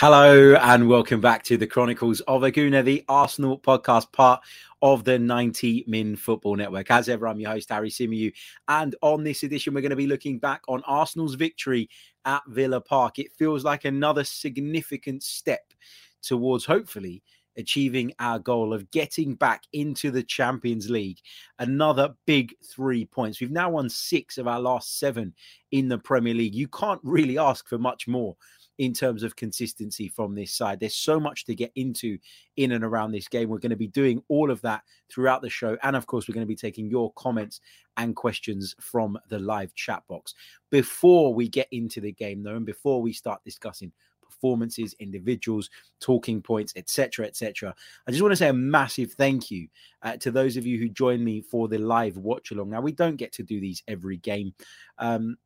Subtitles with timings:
[0.00, 4.40] Hello and welcome back to the Chronicles of a Gooner, the Arsenal podcast, part
[4.80, 6.90] of the 90 Min Football Network.
[6.90, 8.32] As ever, I'm your host, Harry Symeou.
[8.66, 11.90] And on this edition, we're going to be looking back on Arsenal's victory
[12.24, 13.18] at Villa Park.
[13.18, 15.74] It feels like another significant step
[16.22, 17.22] towards hopefully
[17.58, 21.18] achieving our goal of getting back into the Champions League.
[21.58, 23.38] Another big three points.
[23.38, 25.34] We've now won six of our last seven
[25.72, 26.54] in the Premier League.
[26.54, 28.34] You can't really ask for much more
[28.80, 30.80] in terms of consistency from this side.
[30.80, 32.16] There's so much to get into
[32.56, 33.50] in and around this game.
[33.50, 35.76] We're going to be doing all of that throughout the show.
[35.82, 37.60] And of course, we're going to be taking your comments
[37.98, 40.34] and questions from the live chat box.
[40.70, 43.92] Before we get into the game, though, and before we start discussing
[44.22, 45.68] performances, individuals,
[46.00, 47.74] talking points, etc., etc.
[48.08, 49.68] I just want to say a massive thank you
[50.00, 52.70] uh, to those of you who joined me for the live watch along.
[52.70, 54.54] Now we don't get to do these every game.
[54.96, 55.36] Um,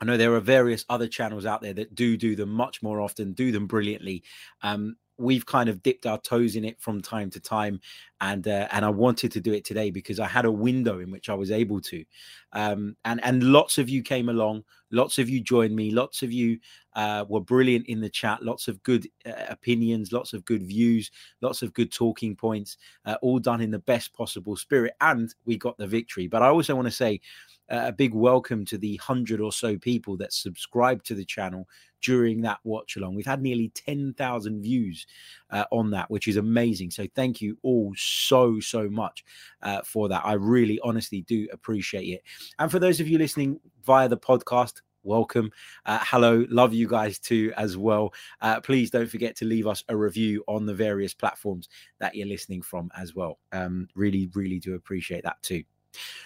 [0.00, 3.00] I know there are various other channels out there that do do them much more
[3.00, 4.22] often, do them brilliantly.
[4.62, 7.80] Um, we've kind of dipped our toes in it from time to time
[8.20, 11.10] and uh, and I wanted to do it today because I had a window in
[11.10, 12.04] which I was able to
[12.52, 16.32] um, and and lots of you came along lots of you joined me lots of
[16.32, 16.58] you
[16.94, 21.10] uh, were brilliant in the chat lots of good uh, opinions lots of good views
[21.40, 25.56] lots of good talking points uh, all done in the best possible spirit and we
[25.56, 27.20] got the victory but I also want to say
[27.68, 31.68] a big welcome to the hundred or so people that subscribed to the channel
[32.02, 33.14] during that watch along.
[33.14, 35.06] We've had nearly 10,000 views
[35.50, 36.90] uh, on that, which is amazing.
[36.90, 39.24] So thank you all so, so much
[39.62, 40.24] uh, for that.
[40.24, 42.22] I really, honestly do appreciate it.
[42.58, 45.50] And for those of you listening via the podcast, welcome.
[45.84, 48.12] Uh, hello, love you guys too as well.
[48.40, 51.68] Uh, please don't forget to leave us a review on the various platforms
[51.98, 53.38] that you're listening from as well.
[53.52, 55.64] Um, really, really do appreciate that too.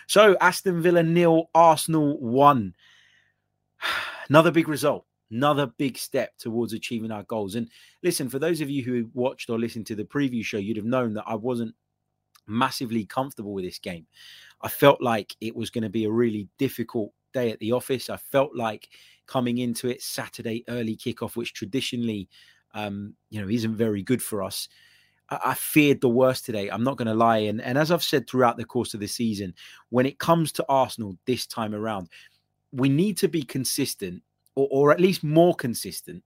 [0.07, 2.75] So Aston Villa nil, Arsenal one.
[4.29, 7.57] Another big result, another big step towards achieving our goals.
[7.57, 7.69] And
[8.03, 10.87] listen, for those of you who watched or listened to the preview show, you'd have
[10.87, 11.75] known that I wasn't
[12.47, 14.07] massively comfortable with this game.
[14.63, 18.11] I felt like it was going to be a really difficult day at the office.
[18.11, 18.89] I felt like
[19.27, 22.29] coming into it Saturday early kickoff, which traditionally,
[22.75, 24.69] um, you know, isn't very good for us.
[25.31, 26.69] I feared the worst today.
[26.69, 27.39] I'm not going to lie.
[27.39, 29.55] And, and as I've said throughout the course of the season,
[29.91, 32.09] when it comes to Arsenal this time around,
[32.73, 34.23] we need to be consistent
[34.57, 36.23] or, or at least more consistent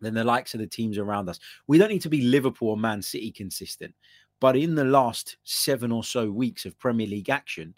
[0.00, 1.38] than the likes of the teams around us.
[1.66, 3.94] We don't need to be Liverpool or Man City consistent.
[4.40, 7.74] But in the last seven or so weeks of Premier League action,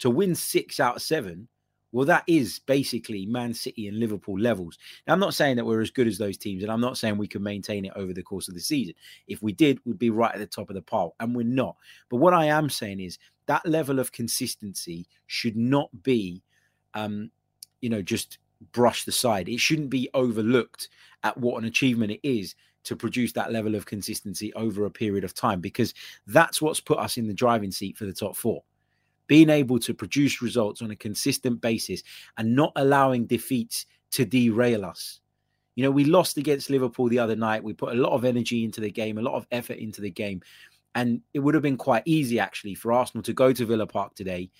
[0.00, 1.48] to win six out of seven
[1.92, 4.76] well, that is basically Man City and Liverpool levels.
[5.06, 7.16] Now, I'm not saying that we're as good as those teams, and I'm not saying
[7.16, 8.94] we can maintain it over the course of the season.
[9.26, 11.76] If we did, we'd be right at the top of the pile, and we're not.
[12.10, 16.42] But what I am saying is that level of consistency should not be,
[16.92, 17.30] um,
[17.80, 18.38] you know, just
[18.72, 19.48] brushed aside.
[19.48, 20.88] It shouldn't be overlooked
[21.22, 22.54] at what an achievement it is
[22.84, 25.94] to produce that level of consistency over a period of time, because
[26.26, 28.62] that's what's put us in the driving seat for the top four
[29.28, 32.02] being able to produce results on a consistent basis
[32.36, 35.20] and not allowing defeats to derail us.
[35.76, 37.62] You know, we lost against Liverpool the other night.
[37.62, 40.10] We put a lot of energy into the game, a lot of effort into the
[40.10, 40.42] game.
[40.96, 44.16] And it would have been quite easy, actually, for Arsenal to go to Villa Park
[44.16, 44.50] today,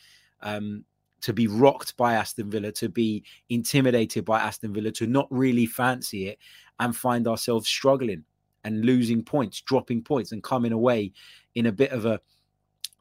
[0.42, 0.84] um,
[1.22, 5.66] to be rocked by Aston Villa, to be intimidated by Aston Villa, to not really
[5.66, 6.38] fancy it
[6.78, 8.22] and find ourselves struggling
[8.62, 11.10] and losing points, dropping points, and coming away
[11.56, 12.20] in a bit of a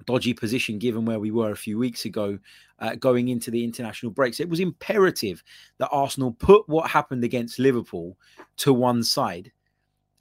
[0.05, 2.37] dodgy position given where we were a few weeks ago
[2.79, 4.39] uh, going into the international breaks.
[4.39, 5.43] It was imperative
[5.79, 8.17] that Arsenal put what happened against Liverpool
[8.57, 9.51] to one side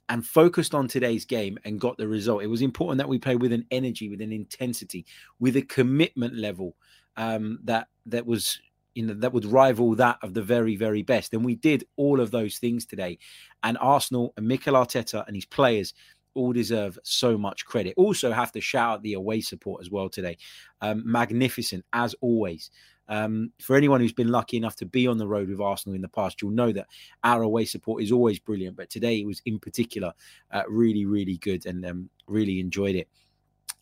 [0.09, 2.43] and focused on today's game and got the result.
[2.43, 5.05] It was important that we play with an energy, with an intensity,
[5.39, 6.75] with a commitment level
[7.17, 8.59] um, that that was
[8.95, 11.33] you know that would rival that of the very very best.
[11.33, 13.19] And we did all of those things today.
[13.63, 15.93] And Arsenal and Mikel Arteta and his players
[16.37, 17.93] all deserve so much credit.
[17.97, 20.37] Also, have to shout out the away support as well today.
[20.81, 22.71] Um, magnificent as always.
[23.09, 26.01] Um, for anyone who's been lucky enough to be on the road with Arsenal in
[26.01, 26.87] the past, you'll know that
[27.23, 28.75] our away support is always brilliant.
[28.75, 30.13] But today it was in particular
[30.51, 33.07] uh, really, really good and um, really enjoyed it.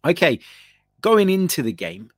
[0.03, 0.39] Okay,
[1.01, 2.11] going into the game,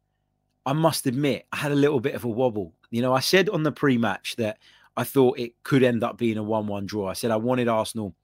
[0.66, 2.74] I must admit I had a little bit of a wobble.
[2.92, 4.58] You know, I said on the pre-match that
[4.98, 7.08] I thought it could end up being a one-one draw.
[7.08, 8.16] I said I wanted Arsenal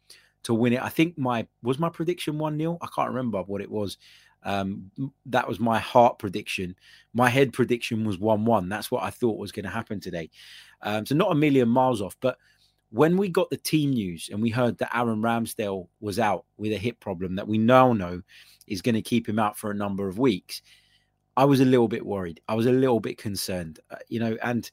[0.44, 0.82] to win it.
[0.82, 2.78] I think my was my prediction 1 0.
[2.82, 3.98] I can't remember what it was.
[4.44, 4.92] Um,
[5.28, 6.76] that was my heart prediction.
[7.14, 8.70] My head prediction was 1 1.
[8.70, 10.30] That's what I thought was going to happen today.
[10.82, 12.18] Um, so not a million miles off.
[12.20, 12.38] But
[12.90, 16.74] when we got the team news and we heard that Aaron Ramsdale was out with
[16.74, 18.22] a hip problem that we now know
[18.68, 20.62] is going to keep him out for a number of weeks,
[21.36, 22.42] I was a little bit worried.
[22.48, 24.70] I was a little bit concerned, uh, you know, and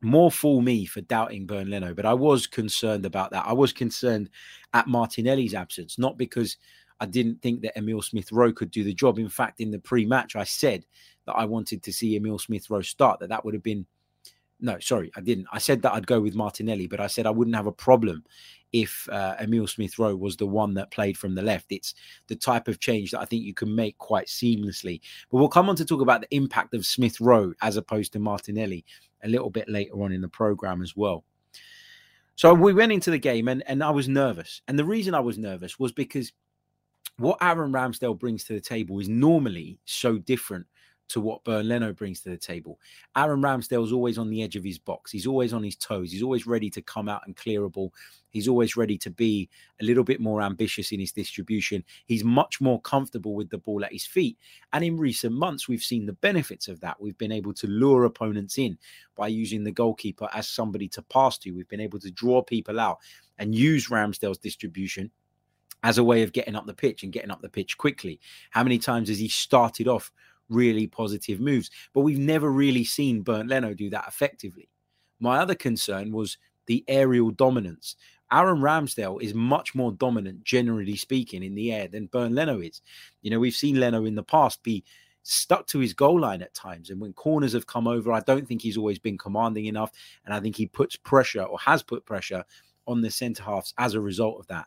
[0.00, 3.46] more fool me for doubting Bernd Leno, but I was concerned about that.
[3.46, 4.30] I was concerned
[4.72, 6.56] at Martinelli's absence, not because
[7.00, 9.18] I didn't think that Emil Smith Rowe could do the job.
[9.18, 10.84] In fact, in the pre match, I said
[11.26, 13.86] that I wanted to see Emil Smith Rowe start, that that would have been.
[14.60, 15.48] No, sorry, I didn't.
[15.52, 18.24] I said that I'd go with Martinelli, but I said I wouldn't have a problem
[18.74, 21.66] if uh, Emil Smith Rowe was the one that played from the left.
[21.70, 21.94] It's
[22.26, 25.00] the type of change that I think you can make quite seamlessly.
[25.30, 28.18] But we'll come on to talk about the impact of Smith Rowe as opposed to
[28.18, 28.84] Martinelli
[29.22, 31.22] a little bit later on in the program as well.
[32.34, 34.60] So we went into the game and, and I was nervous.
[34.66, 36.32] And the reason I was nervous was because
[37.16, 40.66] what Aaron Ramsdale brings to the table is normally so different
[41.08, 42.78] to what Bernd Leno brings to the table.
[43.16, 45.10] Aaron Ramsdale's always on the edge of his box.
[45.10, 46.10] He's always on his toes.
[46.10, 47.92] He's always ready to come out and clear a ball.
[48.30, 49.48] He's always ready to be
[49.80, 51.84] a little bit more ambitious in his distribution.
[52.06, 54.38] He's much more comfortable with the ball at his feet.
[54.72, 57.00] And in recent months, we've seen the benefits of that.
[57.00, 58.78] We've been able to lure opponents in
[59.14, 61.52] by using the goalkeeper as somebody to pass to.
[61.52, 62.98] We've been able to draw people out
[63.38, 65.10] and use Ramsdale's distribution
[65.84, 68.18] as a way of getting up the pitch and getting up the pitch quickly.
[68.50, 70.10] How many times has he started off
[70.48, 71.70] really positive moves?
[71.92, 74.68] But we've never really seen Bernd Leno do that effectively.
[75.20, 77.96] My other concern was the aerial dominance.
[78.32, 82.80] Aaron Ramsdale is much more dominant, generally speaking, in the air than Bernd Leno is.
[83.22, 84.84] You know, we've seen Leno in the past be
[85.22, 86.90] stuck to his goal line at times.
[86.90, 89.90] And when corners have come over, I don't think he's always been commanding enough.
[90.24, 92.44] And I think he puts pressure or has put pressure
[92.86, 94.66] on the centre halves as a result of that.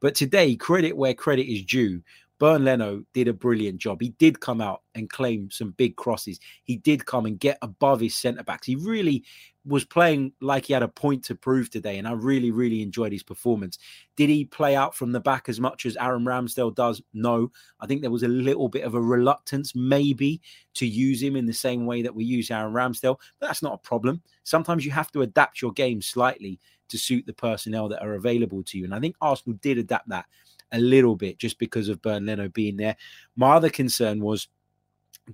[0.00, 2.02] But today, credit where credit is due.
[2.40, 4.00] Bernd Leno did a brilliant job.
[4.00, 6.40] He did come out and claim some big crosses.
[6.64, 8.66] He did come and get above his centre backs.
[8.66, 9.24] He really
[9.66, 13.12] was playing like he had a point to prove today, and I really, really enjoyed
[13.12, 13.78] his performance.
[14.16, 17.02] Did he play out from the back as much as Aaron Ramsdale does?
[17.12, 17.52] No.
[17.78, 20.40] I think there was a little bit of a reluctance, maybe,
[20.74, 23.74] to use him in the same way that we use Aaron Ramsdale, but that's not
[23.74, 24.22] a problem.
[24.44, 26.58] Sometimes you have to adapt your game slightly
[26.88, 28.84] to suit the personnel that are available to you.
[28.84, 30.24] And I think Arsenal did adapt that
[30.72, 32.96] a little bit just because of Bernd Leno being there.
[33.36, 34.48] My other concern was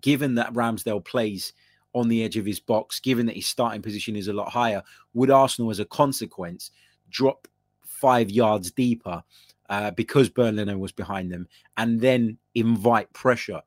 [0.01, 1.53] given that Ramsdale plays
[1.95, 4.83] on the edge of his box, given that his starting position is a lot higher,
[5.15, 6.71] would Arsenal, as a consequence,
[7.09, 7.49] drop
[7.87, 9.23] five yards deeper
[9.71, 13.63] uh, because Bernd Leno was behind them and then invite pressure?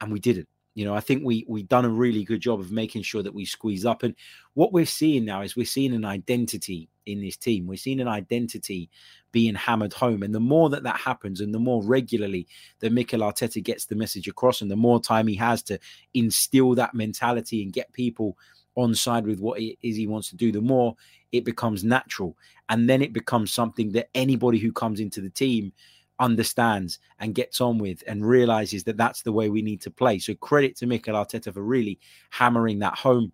[0.00, 0.48] And we didn't.
[0.76, 3.32] You know, I think we we've done a really good job of making sure that
[3.34, 4.02] we squeeze up.
[4.02, 4.14] And
[4.52, 7.66] what we're seeing now is we're seeing an identity in this team.
[7.66, 8.90] We're seeing an identity
[9.32, 10.22] being hammered home.
[10.22, 12.46] And the more that that happens, and the more regularly
[12.80, 15.78] that Mikel Arteta gets the message across, and the more time he has to
[16.12, 18.36] instill that mentality and get people
[18.74, 20.94] on side with what it is he wants to do, the more
[21.32, 22.36] it becomes natural.
[22.68, 25.72] And then it becomes something that anybody who comes into the team
[26.18, 30.18] understands and gets on with and realizes that that's the way we need to play.
[30.18, 31.98] So credit to Mikel Arteta for really
[32.30, 33.32] hammering that home.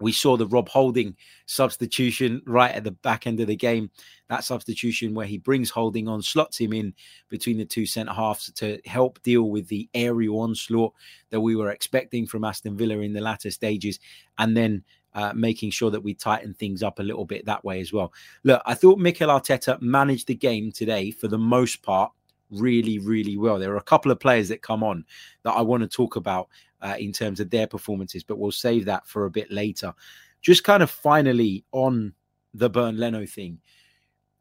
[0.00, 1.16] We saw the Rob Holding
[1.46, 3.90] substitution right at the back end of the game.
[4.28, 6.94] That substitution where he brings Holding on, slots him in
[7.28, 10.92] between the two centre halves to help deal with the aerial onslaught
[11.30, 14.00] that we were expecting from Aston Villa in the latter stages.
[14.36, 14.82] And then
[15.14, 18.12] uh, making sure that we tighten things up a little bit that way as well.
[18.42, 22.12] Look, I thought Mikel Arteta managed the game today for the most part
[22.50, 23.58] really, really well.
[23.58, 25.04] There are a couple of players that come on
[25.42, 26.48] that I want to talk about
[26.80, 29.94] uh, in terms of their performances, but we'll save that for a bit later.
[30.40, 32.12] Just kind of finally on
[32.52, 33.58] the Bernd Leno thing.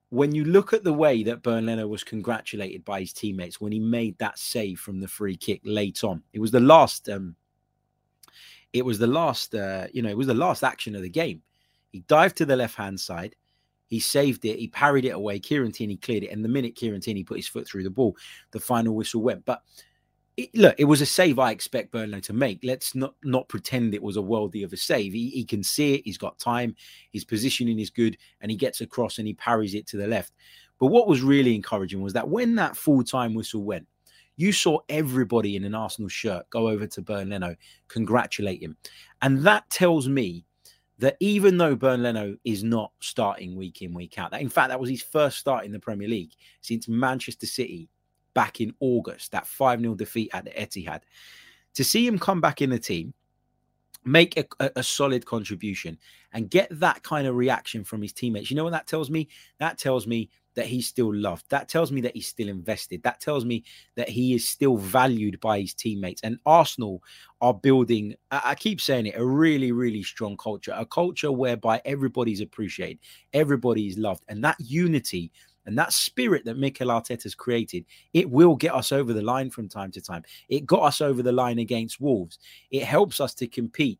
[0.10, 3.72] When you look at the way that Bernd Leno was congratulated by his teammates when
[3.72, 7.36] he made that save from the free kick late on, it was the last um,
[8.74, 11.42] it was the last, uh, you know, it was the last action of the game.
[11.92, 13.36] He dived to the left hand side.
[13.88, 14.58] He saved it.
[14.58, 15.40] He parried it away.
[15.40, 16.32] Kieran Tierney cleared it.
[16.32, 18.18] And the minute Kieran Tierney put his foot through the ball,
[18.52, 19.46] the final whistle went.
[19.46, 19.62] But
[20.36, 22.62] it, look, it was a save I expect Bernd Leno to make.
[22.64, 25.14] Let's not not pretend it was a worldy of a save.
[25.14, 26.02] He, he can see it.
[26.06, 26.76] He's got time.
[27.12, 30.34] His positioning is good, and he gets across and he parries it to the left.
[30.80, 33.88] But what was really encouraging was that when that full time whistle went,
[34.36, 37.56] you saw everybody in an Arsenal shirt go over to Bernd Leno,
[37.88, 38.78] congratulate him.
[39.22, 40.46] And that tells me
[41.00, 44.70] that even though Bernd Leno is not starting week in, week out, that in fact,
[44.70, 47.90] that was his first start in the Premier League since Manchester City
[48.34, 51.02] back in August, that 5 0 defeat at the Etihad.
[51.76, 53.14] To see him come back in the team
[54.06, 55.98] make a, a, solid contribution
[56.34, 58.50] and get that kind of reaction from his teammates.
[58.50, 59.30] You know what that tells me?
[59.60, 61.46] That tells me that he's still loved.
[61.50, 63.04] That tells me that he's still invested.
[63.04, 63.64] That tells me
[63.96, 66.22] that he is still valued by his teammates.
[66.22, 67.02] And Arsenal
[67.42, 72.42] are building, I keep saying it, a really, really strong culture, a culture whereby everybody's
[72.42, 73.00] appreciated,
[73.34, 74.24] everybody's loved.
[74.28, 75.32] And that unity
[75.66, 79.70] and that spirit that Mikel has created, it will get us over the line from
[79.70, 80.24] time to time.
[80.50, 82.40] It got us over the line against Wolves.
[82.72, 84.00] It helps us to compete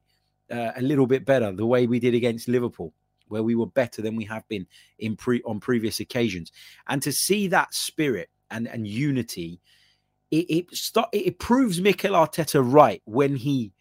[0.52, 2.94] uh, a little bit better the way we did against Liverpool,
[3.28, 4.68] where we were better than we have been
[5.00, 6.52] in pre on previous occasions.
[6.88, 9.62] And to see that spirit and, and unity,
[10.32, 13.72] it it, start, it proves Mikel Arteta right when he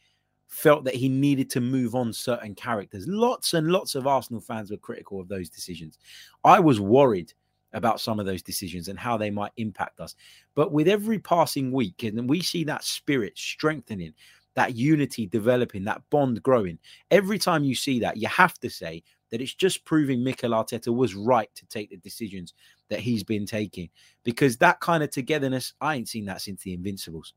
[0.46, 3.06] felt that he needed to move on certain characters.
[3.08, 5.98] Lots and lots of Arsenal fans were critical of those decisions.
[6.44, 7.32] I was worried
[7.72, 10.14] about some of those decisions and how they might impact us.
[10.54, 14.14] But with every passing week, and we see that spirit strengthening,
[14.54, 16.78] that unity developing, that bond growing.
[17.10, 20.94] Every time you see that, you have to say that it's just proving Mikel Arteta
[20.94, 22.52] was right to take the decisions
[22.90, 23.88] that he's been taking.
[24.24, 27.32] Because that kind of togetherness, I ain't seen that since the Invincibles.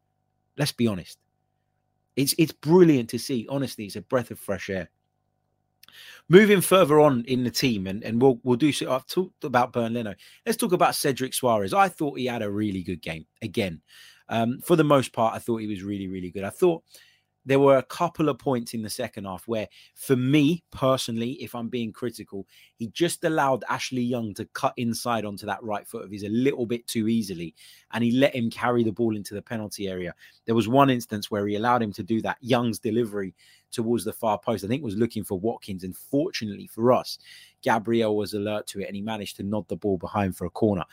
[0.57, 1.19] Let's be honest.
[2.15, 3.45] It's it's brilliant to see.
[3.49, 4.89] Honestly, it's a breath of fresh air.
[6.29, 8.91] Moving further on in the team, and, and we'll we'll do so.
[8.91, 10.15] I've talked about Bernd Leno.
[10.45, 11.73] Let's talk about Cedric Soares.
[11.73, 13.81] I thought he had a really good game again.
[14.29, 16.43] Um, for the most part, I thought he was really, really good.
[16.43, 16.83] I thought
[17.45, 21.53] there were a couple of points in the second half where, for me personally, if
[21.53, 22.47] I'm being critical,
[22.77, 26.29] he just allowed Ashley Young to cut inside onto that right foot of his a
[26.29, 27.53] little bit too easily,
[27.91, 30.15] and he let him carry the ball into the penalty area.
[30.45, 32.37] There was one instance where he allowed him to do that.
[32.41, 33.35] Young's delivery
[33.75, 37.19] towards the far post, I think, was looking for Watkins, and fortunately for us,
[37.61, 40.49] Gabriel was alert to it, and he managed to nod the ball behind for a
[40.49, 40.83] corner.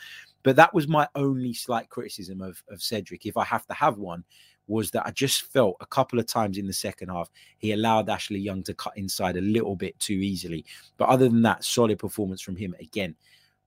[0.43, 3.25] But that was my only slight criticism of, of Cedric.
[3.25, 4.23] If I have to have one,
[4.67, 8.09] was that I just felt a couple of times in the second half he allowed
[8.09, 10.65] Ashley Young to cut inside a little bit too easily.
[10.97, 13.15] But other than that, solid performance from him again.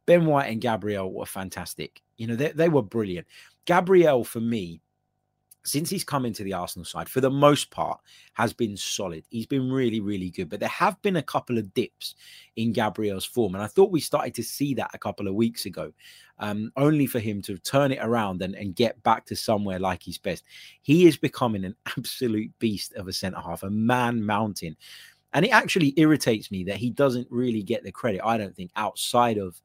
[0.06, 2.00] Ben White and Gabriel were fantastic.
[2.16, 3.26] You know, they, they were brilliant.
[3.64, 4.80] Gabriel, for me,
[5.66, 8.00] since he's come into the Arsenal side, for the most part,
[8.34, 9.24] has been solid.
[9.30, 10.48] He's been really, really good.
[10.48, 12.14] But there have been a couple of dips
[12.54, 13.54] in Gabriel's form.
[13.54, 15.92] And I thought we started to see that a couple of weeks ago,
[16.38, 20.04] um, only for him to turn it around and, and get back to somewhere like
[20.04, 20.44] his best.
[20.82, 24.76] He is becoming an absolute beast of a centre half, a man mountain.
[25.32, 28.70] And it actually irritates me that he doesn't really get the credit, I don't think,
[28.76, 29.60] outside of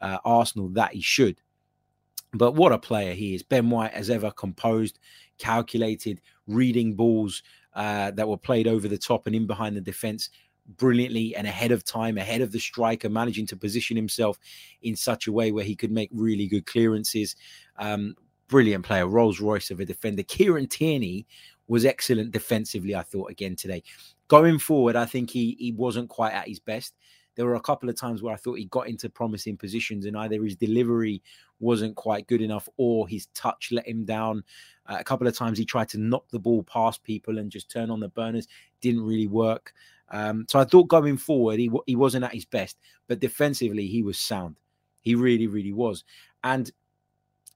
[0.00, 1.40] uh, Arsenal that he should.
[2.34, 3.42] But what a player he is.
[3.42, 4.98] Ben White, as ever, composed,
[5.38, 7.42] calculated, reading balls
[7.74, 10.30] uh, that were played over the top and in behind the defense
[10.76, 14.38] brilliantly and ahead of time, ahead of the striker, managing to position himself
[14.82, 17.36] in such a way where he could make really good clearances.
[17.76, 18.14] Um,
[18.48, 20.22] brilliant player, Rolls Royce of a defender.
[20.22, 21.26] Kieran Tierney
[21.68, 23.82] was excellent defensively, I thought, again today.
[24.28, 26.94] Going forward, I think he he wasn't quite at his best
[27.34, 30.16] there were a couple of times where I thought he got into promising positions and
[30.16, 31.22] either his delivery
[31.60, 34.44] wasn't quite good enough or his touch let him down.
[34.86, 37.70] Uh, a couple of times he tried to knock the ball past people and just
[37.70, 38.48] turn on the burners.
[38.80, 39.72] Didn't really work.
[40.10, 44.02] Um, so I thought going forward, he, he wasn't at his best, but defensively, he
[44.02, 44.56] was sound.
[45.00, 46.04] He really, really was.
[46.44, 46.70] And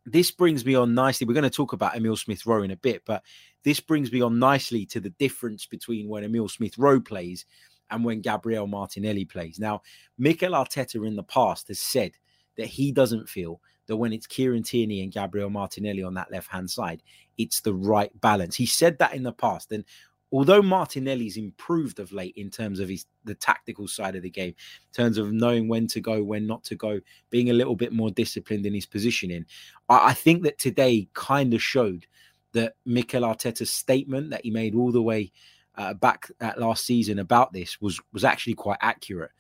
[0.07, 1.27] this brings me on nicely.
[1.27, 3.23] We're going to talk about Emil Smith Rowe in a bit, but
[3.65, 7.45] this brings me on nicely to the difference between when Emil Smith Rowe plays
[7.91, 9.59] and when Gabriel Martinelli plays.
[9.59, 9.83] Now,
[10.19, 12.13] Mikel Arteta in the past has said
[12.57, 16.49] that he doesn't feel that when it's Kieran Tierney and Gabriel Martinelli on that left
[16.49, 17.03] hand side,
[17.39, 18.57] it's the right balance.
[18.57, 19.71] He said that in the past.
[19.73, 19.85] And
[20.33, 24.51] although Martinelli's improved of late in terms of his the tactical side of the game,
[24.51, 27.01] in terms of knowing when to go, when not to go,
[27.31, 29.45] being a little bit more disciplined in his positioning,
[29.89, 32.07] I, I think that today kind of showed
[32.53, 35.31] that Mikel Arteta's statement that he made all the way
[35.77, 39.31] uh, back at last season about this was was actually quite accurate.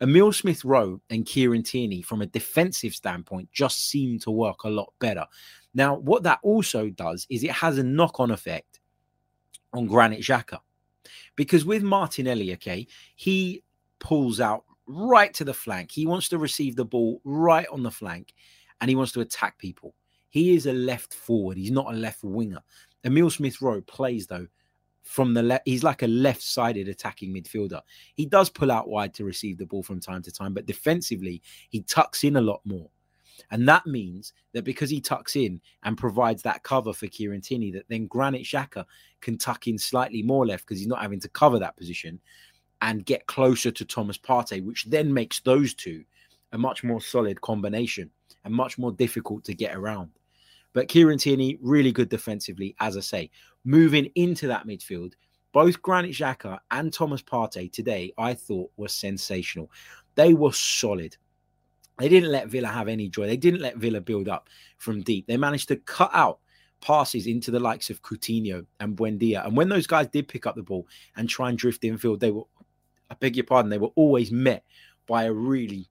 [0.00, 4.70] Emil Smith Rowe and Kieran Tierney, from a defensive standpoint, just seem to work a
[4.70, 5.26] lot better.
[5.74, 8.80] Now, what that also does is it has a knock on effect
[9.74, 10.60] on Granit Xhaka.
[11.36, 13.62] Because with Martinelli, okay, he
[13.98, 15.90] pulls out right to the flank.
[15.90, 18.34] He wants to receive the ball right on the flank
[18.80, 19.94] and he wants to attack people.
[20.30, 22.60] He is a left forward, he's not a left winger.
[23.04, 24.46] Emil Smith Rowe plays, though,
[25.10, 25.62] from the left.
[25.64, 27.80] He's like a left sided attacking midfielder.
[28.14, 31.42] He does pull out wide to receive the ball from time to time, but defensively,
[31.68, 32.88] he tucks in a lot more.
[33.50, 37.72] And that means that because he tucks in and provides that cover for Kieran Tierney,
[37.72, 38.84] that then Granit Xhaka
[39.20, 42.20] can tuck in slightly more left because he's not having to cover that position
[42.80, 46.04] and get closer to Thomas Partey, which then makes those two
[46.52, 48.10] a much more solid combination
[48.44, 50.10] and much more difficult to get around.
[50.72, 53.30] But Kieran Tierney, really good defensively, as I say.
[53.64, 55.14] Moving into that midfield,
[55.52, 59.70] both Granit Xhaka and Thomas Partey today, I thought were sensational.
[60.14, 61.16] They were solid.
[61.98, 63.26] They didn't let Villa have any joy.
[63.26, 64.48] They didn't let Villa build up
[64.78, 65.26] from deep.
[65.26, 66.38] They managed to cut out
[66.80, 69.44] passes into the likes of Coutinho and Buendia.
[69.44, 70.86] And when those guys did pick up the ball
[71.16, 72.44] and try and drift the infield, they were,
[73.10, 74.64] I beg your pardon, they were always met
[75.06, 75.90] by a really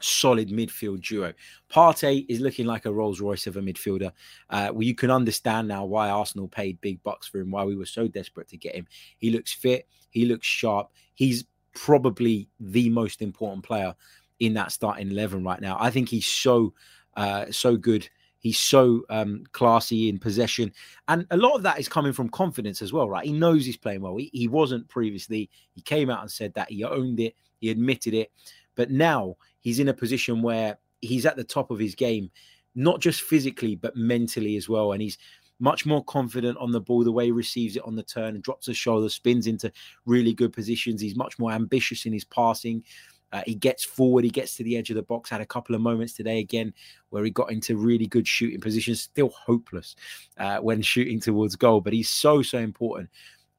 [0.00, 1.32] solid midfield duo.
[1.70, 4.12] Partey is looking like a Rolls Royce of a midfielder.
[4.50, 7.76] Uh, well, you can understand now why Arsenal paid big bucks for him, why we
[7.76, 8.86] were so desperate to get him.
[9.18, 10.90] He looks fit, he looks sharp.
[11.14, 13.94] He's probably the most important player
[14.40, 15.76] in that starting 11 right now.
[15.80, 16.74] I think he's so,
[17.16, 18.08] uh, so good.
[18.40, 20.72] He's so um, classy in possession.
[21.08, 23.26] And a lot of that is coming from confidence as well, right?
[23.26, 24.16] He knows he's playing well.
[24.16, 25.50] He, he wasn't previously.
[25.74, 26.70] He came out and said that.
[26.70, 27.34] He owned it.
[27.60, 28.30] He admitted it.
[28.76, 32.30] But now he's in a position where he's at the top of his game,
[32.74, 34.92] not just physically, but mentally as well.
[34.92, 35.18] And he's
[35.60, 38.42] much more confident on the ball, the way he receives it on the turn and
[38.42, 39.72] drops his shoulder, spins into
[40.06, 41.00] really good positions.
[41.00, 42.84] He's much more ambitious in his passing.
[43.32, 45.28] Uh, he gets forward, he gets to the edge of the box.
[45.28, 46.72] Had a couple of moments today again
[47.10, 49.02] where he got into really good shooting positions.
[49.02, 49.96] Still hopeless
[50.38, 53.10] uh, when shooting towards goal, but he's so so important.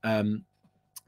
[0.03, 0.44] Um,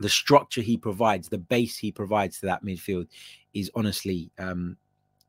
[0.01, 3.07] the structure he provides, the base he provides to that midfield,
[3.53, 4.77] is honestly um,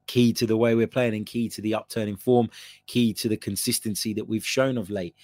[0.06, 2.50] key to the way we're playing and key to the upturning form,
[2.86, 5.14] key to the consistency that we've shown of late.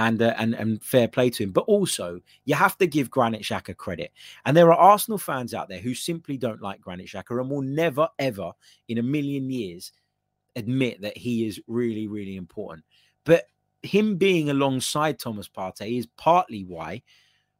[0.00, 3.42] And, uh, and and fair play to him, but also you have to give Granit
[3.42, 4.12] Xhaka credit.
[4.46, 7.62] And there are Arsenal fans out there who simply don't like Granit Xhaka and will
[7.62, 8.52] never ever
[8.86, 9.90] in a million years
[10.54, 12.84] admit that he is really really important.
[13.24, 13.46] But
[13.82, 17.02] him being alongside Thomas Partey is partly why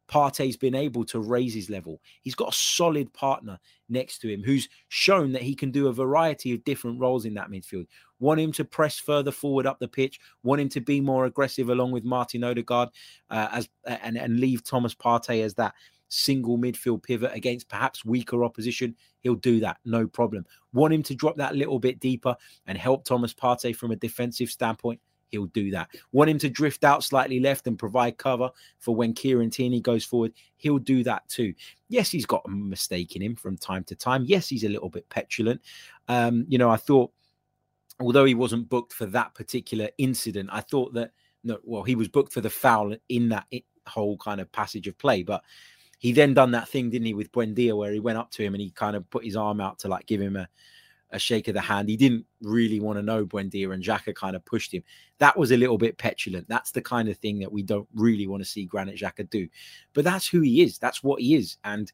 [0.09, 2.01] Partey's been able to raise his level.
[2.21, 5.93] He's got a solid partner next to him who's shown that he can do a
[5.93, 7.87] variety of different roles in that midfield.
[8.19, 11.69] Want him to press further forward up the pitch, want him to be more aggressive
[11.69, 12.89] along with Martin Odegaard
[13.29, 15.73] uh, as and, and leave Thomas Partey as that
[16.09, 20.45] single midfield pivot against perhaps weaker opposition, he'll do that, no problem.
[20.73, 22.35] Want him to drop that little bit deeper
[22.67, 25.89] and help Thomas Partey from a defensive standpoint, he'll do that.
[26.11, 30.03] Want him to drift out slightly left and provide cover for when Kieran Tierney goes
[30.03, 31.53] forward, he'll do that too.
[31.87, 34.25] Yes, he's got a mistake in him from time to time.
[34.25, 35.61] Yes, he's a little bit petulant.
[36.07, 37.11] Um, you know, I thought,
[37.99, 41.11] although he wasn't booked for that particular incident, I thought that
[41.43, 43.47] no, well, he was booked for the foul in that
[43.87, 45.43] whole kind of passage of play, but
[45.99, 48.53] he then done that thing, didn't he, with Buendia, where he went up to him
[48.53, 50.47] and he kind of put his arm out to like give him a
[51.11, 51.89] a shake of the hand.
[51.89, 54.83] He didn't really want to know Buendia and Xhaka kind of pushed him.
[55.17, 56.47] That was a little bit petulant.
[56.47, 59.47] That's the kind of thing that we don't really want to see Granit Xhaka do.
[59.93, 60.77] But that's who he is.
[60.77, 61.57] That's what he is.
[61.63, 61.91] And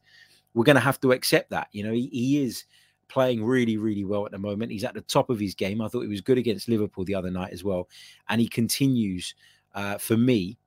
[0.54, 1.68] we're going to have to accept that.
[1.72, 2.64] You know, he, he is
[3.08, 4.72] playing really, really well at the moment.
[4.72, 5.80] He's at the top of his game.
[5.80, 7.88] I thought he was good against Liverpool the other night as well.
[8.28, 9.34] And he continues,
[9.74, 10.58] uh, for me,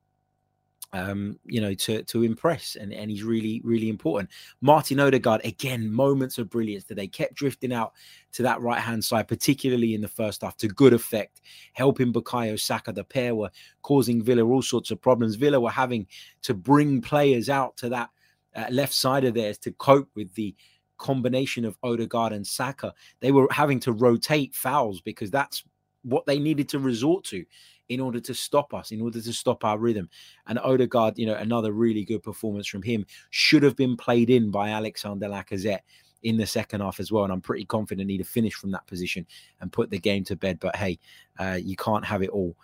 [0.92, 4.30] um, you know, to to impress, and and he's really really important.
[4.60, 7.92] Martin Odegaard again, moments of brilliance today, kept drifting out
[8.32, 11.40] to that right hand side, particularly in the first half, to good effect,
[11.72, 12.92] helping Bukayo Saka.
[12.92, 13.50] The pair were
[13.82, 15.36] causing Villa all sorts of problems.
[15.36, 16.06] Villa were having
[16.42, 18.10] to bring players out to that
[18.56, 20.54] uh, left side of theirs to cope with the
[20.98, 22.92] combination of Odegaard and Saka.
[23.20, 25.64] They were having to rotate fouls because that's
[26.02, 27.44] what they needed to resort to
[27.90, 30.08] in order to stop us, in order to stop our rhythm.
[30.46, 34.50] And Odegaard, you know, another really good performance from him should have been played in
[34.50, 35.80] by Alexander Lacazette
[36.22, 37.24] in the second half as well.
[37.24, 39.26] And I'm pretty confident he'd have finished from that position
[39.60, 40.60] and put the game to bed.
[40.60, 41.00] But hey,
[41.38, 42.56] uh, you can't have it all.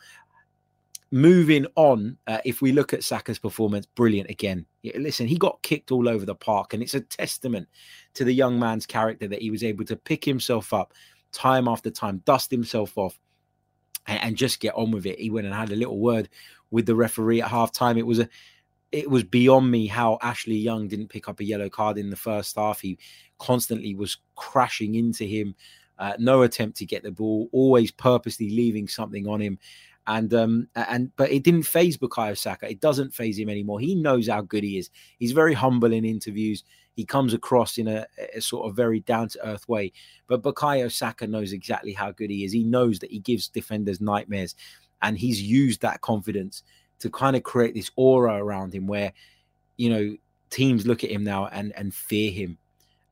[1.10, 4.64] Moving on, uh, if we look at Saka's performance, brilliant again.
[4.96, 7.68] Listen, he got kicked all over the park, and it's a testament
[8.14, 10.94] to the young man's character that he was able to pick himself up
[11.32, 13.18] time after time, dust himself off,
[14.06, 15.18] and, and just get on with it.
[15.18, 16.28] He went and had a little word
[16.70, 17.98] with the referee at halftime.
[17.98, 18.28] It was a
[18.92, 22.16] it was beyond me how Ashley Young didn't pick up a yellow card in the
[22.16, 22.80] first half.
[22.80, 22.98] He
[23.38, 25.54] constantly was crashing into him.
[25.98, 29.58] Uh, no attempt to get the ball, always purposely leaving something on him.
[30.06, 32.70] And um and but it didn't phase Bukayo Saka.
[32.70, 33.80] It doesn't phase him anymore.
[33.80, 34.90] He knows how good he is.
[35.18, 36.62] He's very humble in interviews
[36.96, 39.92] he comes across in a, a sort of very down to earth way.
[40.26, 42.52] But Bukayo Saka knows exactly how good he is.
[42.52, 44.56] He knows that he gives defenders nightmares,
[45.02, 46.62] and he's used that confidence
[46.98, 49.12] to kind of create this aura around him where,
[49.76, 50.16] you know,
[50.48, 52.56] teams look at him now and and fear him.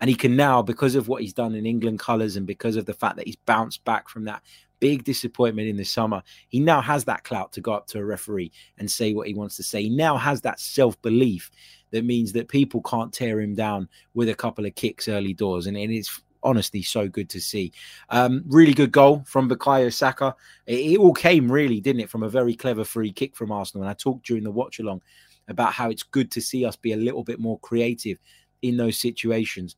[0.00, 2.86] And he can now, because of what he's done in England colours and because of
[2.86, 4.42] the fact that he's bounced back from that
[4.80, 8.04] big disappointment in the summer, he now has that clout to go up to a
[8.04, 9.82] referee and say what he wants to say.
[9.82, 11.50] He now has that self belief
[11.94, 15.68] that means that people can't tear him down with a couple of kicks early doors.
[15.68, 17.72] And, and it's honestly so good to see.
[18.10, 20.34] Um, really good goal from Bukayo Saka.
[20.66, 23.84] It, it, all came really, didn't it, from a very clever free kick from Arsenal.
[23.84, 25.02] And I talked during the watch along
[25.46, 28.18] about how it's good to see us be a little bit more creative
[28.62, 29.76] in those situations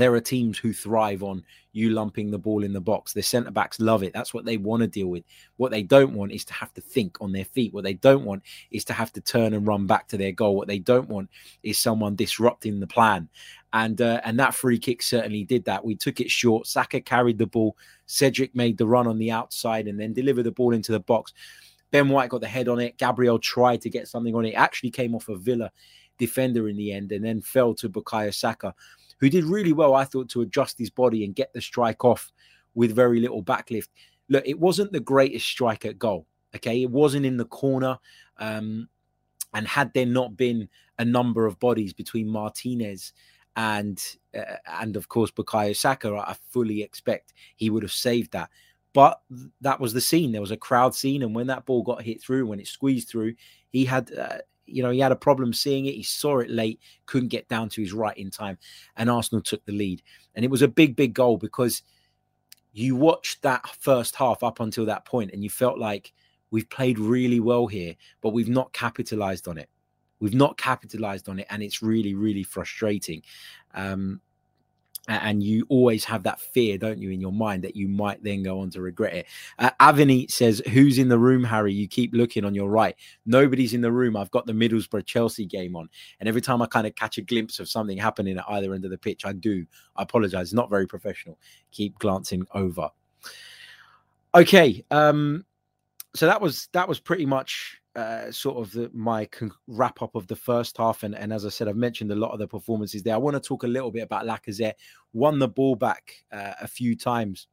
[0.00, 3.12] there are teams who thrive on you lumping the ball in the box.
[3.12, 4.12] The centre backs love it.
[4.12, 5.24] That's what they want to deal with.
[5.56, 7.72] What they don't want is to have to think on their feet.
[7.72, 10.56] What they don't want is to have to turn and run back to their goal.
[10.56, 11.30] What they don't want
[11.62, 13.28] is someone disrupting the plan.
[13.72, 15.84] And uh, and that free kick certainly did that.
[15.84, 16.66] We took it short.
[16.66, 17.76] Saka carried the ball.
[18.06, 21.32] Cedric made the run on the outside and then delivered the ball into the box.
[21.92, 22.98] Ben White got the head on it.
[22.98, 24.50] Gabriel tried to get something on it.
[24.50, 25.70] it actually came off a Villa
[26.18, 28.74] defender in the end and then fell to Bukayo Saka
[29.20, 32.32] who did really well, I thought, to adjust his body and get the strike off
[32.74, 33.88] with very little backlift.
[34.28, 36.26] Look, it wasn't the greatest strike at goal.
[36.56, 37.98] Okay, it wasn't in the corner.
[38.38, 38.88] Um,
[39.54, 43.12] and had there not been a number of bodies between Martinez
[43.56, 44.02] and
[44.36, 48.50] uh, and of course Bukayo Saka, I fully expect he would have saved that.
[48.92, 49.20] But
[49.60, 50.32] that was the scene.
[50.32, 53.08] There was a crowd scene, and when that ball got hit through, when it squeezed
[53.08, 53.34] through,
[53.70, 54.38] he had uh,
[54.70, 55.94] you know, he had a problem seeing it.
[55.94, 58.58] He saw it late, couldn't get down to his right in time,
[58.96, 60.02] and Arsenal took the lead.
[60.34, 61.82] And it was a big, big goal because
[62.72, 66.12] you watched that first half up until that point, and you felt like
[66.50, 69.68] we've played really well here, but we've not capitalized on it.
[70.20, 73.22] We've not capitalized on it, and it's really, really frustrating.
[73.74, 74.20] Um,
[75.10, 78.42] and you always have that fear, don't you, in your mind that you might then
[78.42, 79.26] go on to regret it.
[79.58, 81.72] Uh, Avani says, "Who's in the room, Harry?
[81.72, 82.94] You keep looking on your right.
[83.26, 84.16] Nobody's in the room.
[84.16, 85.88] I've got the Middlesbrough Chelsea game on,
[86.20, 88.84] and every time I kind of catch a glimpse of something happening at either end
[88.84, 89.66] of the pitch, I do.
[89.96, 90.52] I apologize.
[90.52, 91.38] Not very professional.
[91.72, 92.90] Keep glancing over.
[94.34, 95.44] Okay, um,
[96.14, 100.14] so that was that was pretty much uh, sort of the, my con- wrap up
[100.14, 101.02] of the first half.
[101.02, 103.14] And, and as I said, I've mentioned a lot of the performances there.
[103.14, 104.74] I want to talk a little bit about Lacazette.
[105.12, 107.48] Won the ball back uh, a few times,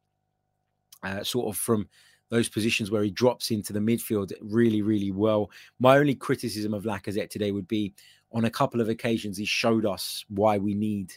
[1.02, 1.88] uh, sort of from
[2.30, 5.50] those positions where he drops into the midfield really, really well.
[5.80, 7.94] My only criticism of Lacazette today would be
[8.32, 11.14] on a couple of occasions, he showed us why we need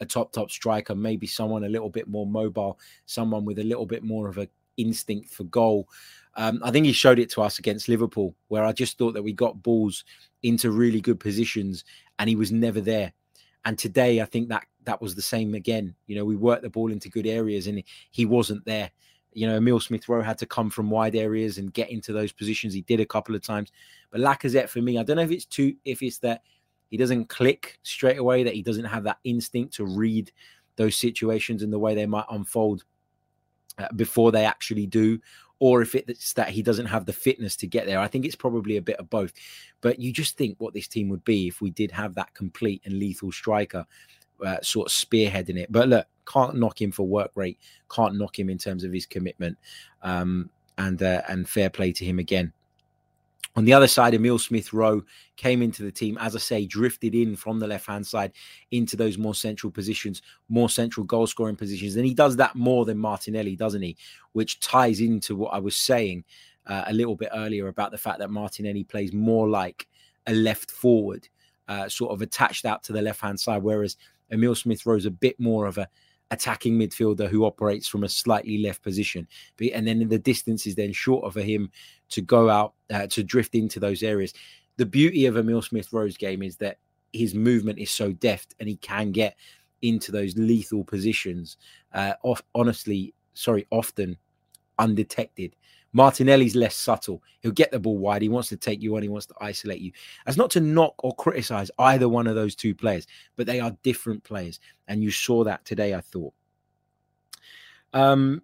[0.00, 3.86] a top, top striker, maybe someone a little bit more mobile, someone with a little
[3.86, 5.88] bit more of a instinct for goal.
[6.34, 9.22] Um, I think he showed it to us against Liverpool, where I just thought that
[9.22, 10.04] we got balls
[10.42, 11.84] into really good positions
[12.18, 13.12] and he was never there.
[13.64, 15.94] And today, I think that that was the same again.
[16.06, 18.90] You know, we worked the ball into good areas and he wasn't there.
[19.34, 22.32] You know, Emil Smith Rowe had to come from wide areas and get into those
[22.32, 22.74] positions.
[22.74, 23.70] He did a couple of times.
[24.10, 26.42] But Lacazette, for me, I don't know if it's too, if it's that
[26.90, 30.30] he doesn't click straight away, that he doesn't have that instinct to read
[30.76, 32.84] those situations and the way they might unfold
[33.78, 35.18] uh, before they actually do,
[35.62, 38.00] or if it's that he doesn't have the fitness to get there.
[38.00, 39.32] I think it's probably a bit of both.
[39.80, 42.82] But you just think what this team would be if we did have that complete
[42.84, 43.86] and lethal striker
[44.44, 45.70] uh, sort of spearheading it.
[45.70, 49.06] But look, can't knock him for work rate, can't knock him in terms of his
[49.06, 49.56] commitment,
[50.02, 52.52] um, and uh, and fair play to him again.
[53.54, 55.02] On the other side, Emil Smith Rowe
[55.36, 58.32] came into the team, as I say, drifted in from the left hand side
[58.70, 61.96] into those more central positions, more central goal scoring positions.
[61.96, 63.96] And he does that more than Martinelli, doesn't he?
[64.32, 66.24] Which ties into what I was saying
[66.66, 69.86] uh, a little bit earlier about the fact that Martinelli plays more like
[70.26, 71.28] a left forward,
[71.68, 73.96] uh, sort of attached out to the left hand side, whereas
[74.30, 75.88] Emil Smith Rowe is a bit more of a
[76.32, 79.28] attacking midfielder who operates from a slightly left position.
[79.72, 81.70] And then the distance is then shorter for him
[82.08, 84.32] to go out uh, to drift into those areas.
[84.78, 86.78] The beauty of Emil Smith Rowe's game is that
[87.12, 89.36] his movement is so deft and he can get
[89.82, 91.58] into those lethal positions.
[91.92, 94.16] Uh, off, honestly, sorry, often
[94.78, 95.54] undetected.
[95.92, 97.22] Martinelli's less subtle.
[97.40, 98.22] He'll get the ball wide.
[98.22, 99.02] He wants to take you on.
[99.02, 99.92] He wants to isolate you.
[100.24, 103.76] That's not to knock or criticize either one of those two players, but they are
[103.82, 104.60] different players.
[104.88, 106.32] And you saw that today, I thought.
[107.92, 108.42] Um,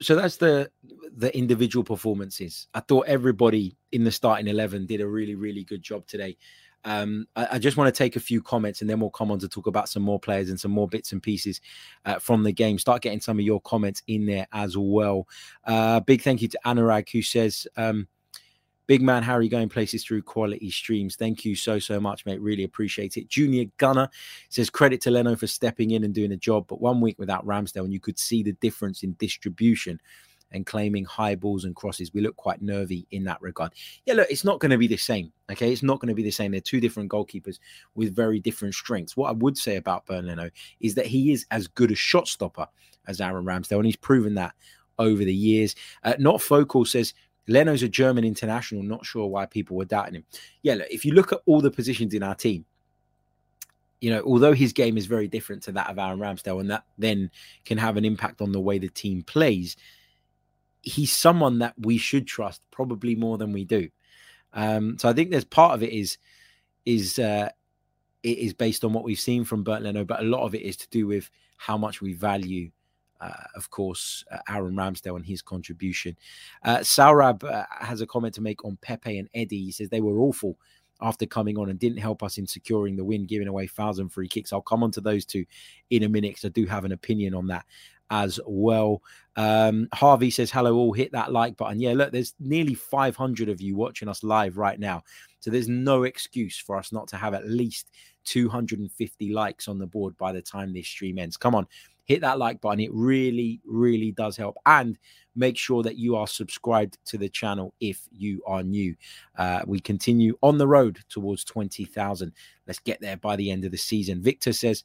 [0.00, 0.70] so that's the
[1.16, 2.68] the individual performances.
[2.74, 6.36] I thought everybody in the starting eleven did a really, really good job today.
[6.86, 9.40] Um, I, I, just want to take a few comments and then we'll come on
[9.40, 11.60] to talk about some more players and some more bits and pieces
[12.04, 12.78] uh, from the game.
[12.78, 15.26] Start getting some of your comments in there as well.
[15.64, 18.06] Uh, big thank you to Anurag who says, um,
[18.86, 21.16] Big man Harry going places through quality streams.
[21.16, 22.40] Thank you so, so much, mate.
[22.40, 23.28] Really appreciate it.
[23.28, 24.08] Junior Gunner
[24.48, 27.44] says credit to Leno for stepping in and doing a job, but one week without
[27.44, 30.00] Ramsdale, and you could see the difference in distribution
[30.52, 32.12] and claiming high balls and crosses.
[32.14, 33.72] We look quite nervy in that regard.
[34.04, 35.32] Yeah, look, it's not going to be the same.
[35.50, 36.52] Okay, it's not going to be the same.
[36.52, 37.58] They're two different goalkeepers
[37.94, 39.16] with very different strengths.
[39.16, 42.28] What I would say about Bernd Leno is that he is as good a shot
[42.28, 42.66] stopper
[43.06, 44.54] as Aaron Ramsdale, and he's proven that
[44.98, 45.74] over the years.
[46.02, 47.14] Uh, not Focal says
[47.48, 48.82] Leno's a German international.
[48.82, 50.24] Not sure why people were doubting him.
[50.62, 52.64] Yeah, look, if you look at all the positions in our team,
[54.00, 56.84] you know, although his game is very different to that of Aaron Ramsdale, and that
[56.98, 57.30] then
[57.64, 59.76] can have an impact on the way the team plays,
[60.86, 63.88] he's someone that we should trust probably more than we do.
[64.52, 66.16] Um, so I think there's part of it is,
[66.86, 67.50] is uh,
[68.22, 70.62] it is based on what we've seen from Bernd Leno, but a lot of it
[70.62, 72.70] is to do with how much we value,
[73.20, 76.16] uh, of course, uh, Aaron Ramsdale and his contribution.
[76.62, 79.64] Uh, Saurab uh, has a comment to make on Pepe and Eddie.
[79.64, 80.56] He says they were awful
[81.00, 84.28] after coming on and didn't help us in securing the win, giving away thousand free
[84.28, 84.52] kicks.
[84.52, 85.44] I'll come on to those two
[85.90, 87.66] in a minute because I do have an opinion on that
[88.10, 89.02] as well.
[89.36, 91.80] Um, Harvey says, Hello, all hit that like button.
[91.80, 95.02] Yeah, look, there's nearly 500 of you watching us live right now.
[95.40, 97.90] So there's no excuse for us not to have at least
[98.24, 101.36] 250 likes on the board by the time this stream ends.
[101.36, 101.66] Come on,
[102.04, 102.80] hit that like button.
[102.80, 104.56] It really, really does help.
[104.66, 104.98] And
[105.34, 108.96] make sure that you are subscribed to the channel if you are new.
[109.36, 112.32] Uh, we continue on the road towards 20,000.
[112.66, 114.22] Let's get there by the end of the season.
[114.22, 114.84] Victor says,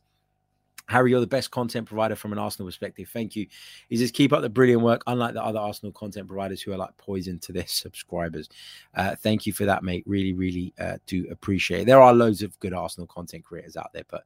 [0.91, 3.09] Harry, you're the best content provider from an Arsenal perspective.
[3.11, 3.47] Thank you.
[3.89, 6.77] He says, keep up the brilliant work, unlike the other Arsenal content providers who are
[6.77, 8.49] like poison to their subscribers.
[8.95, 10.03] Uh, thank you for that, mate.
[10.05, 11.85] Really, really uh, do appreciate it.
[11.85, 14.25] There are loads of good Arsenal content creators out there, but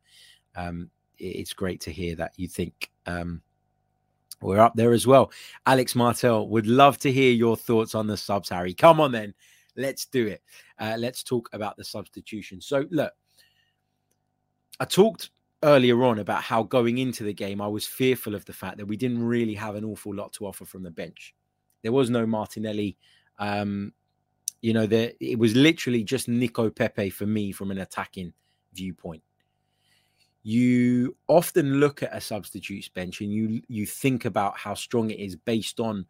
[0.55, 3.41] um, it's great to hear that you think um,
[4.41, 5.31] we're up there as well.
[5.65, 8.73] Alex Martel would love to hear your thoughts on the subs, Harry.
[8.73, 9.33] Come on, then.
[9.77, 10.41] Let's do it.
[10.79, 12.61] Uh, let's talk about the substitution.
[12.61, 13.11] So, look,
[14.79, 15.31] I talked
[15.63, 18.85] earlier on about how going into the game, I was fearful of the fact that
[18.85, 21.33] we didn't really have an awful lot to offer from the bench.
[21.81, 22.97] There was no Martinelli.
[23.39, 23.93] Um,
[24.61, 28.33] you know, there it was literally just Nico Pepe for me from an attacking
[28.73, 29.23] viewpoint.
[30.43, 35.19] You often look at a substitutes bench and you you think about how strong it
[35.19, 36.05] is based on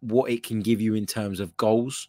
[0.00, 2.08] what it can give you in terms of goals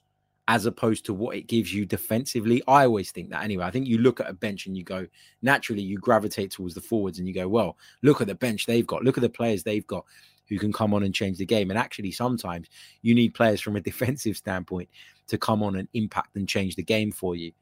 [0.51, 2.61] as opposed to what it gives you defensively.
[2.67, 3.63] I always think that anyway.
[3.63, 5.07] I think you look at a bench and you go,
[5.41, 8.85] naturally, you gravitate towards the forwards and you go, well, look at the bench they've
[8.85, 10.03] got, look at the players they've got
[10.49, 11.69] who can come on and change the game.
[11.69, 12.67] And actually, sometimes
[13.01, 14.89] you need players from a defensive standpoint
[15.27, 17.53] to come on and impact and change the game for you.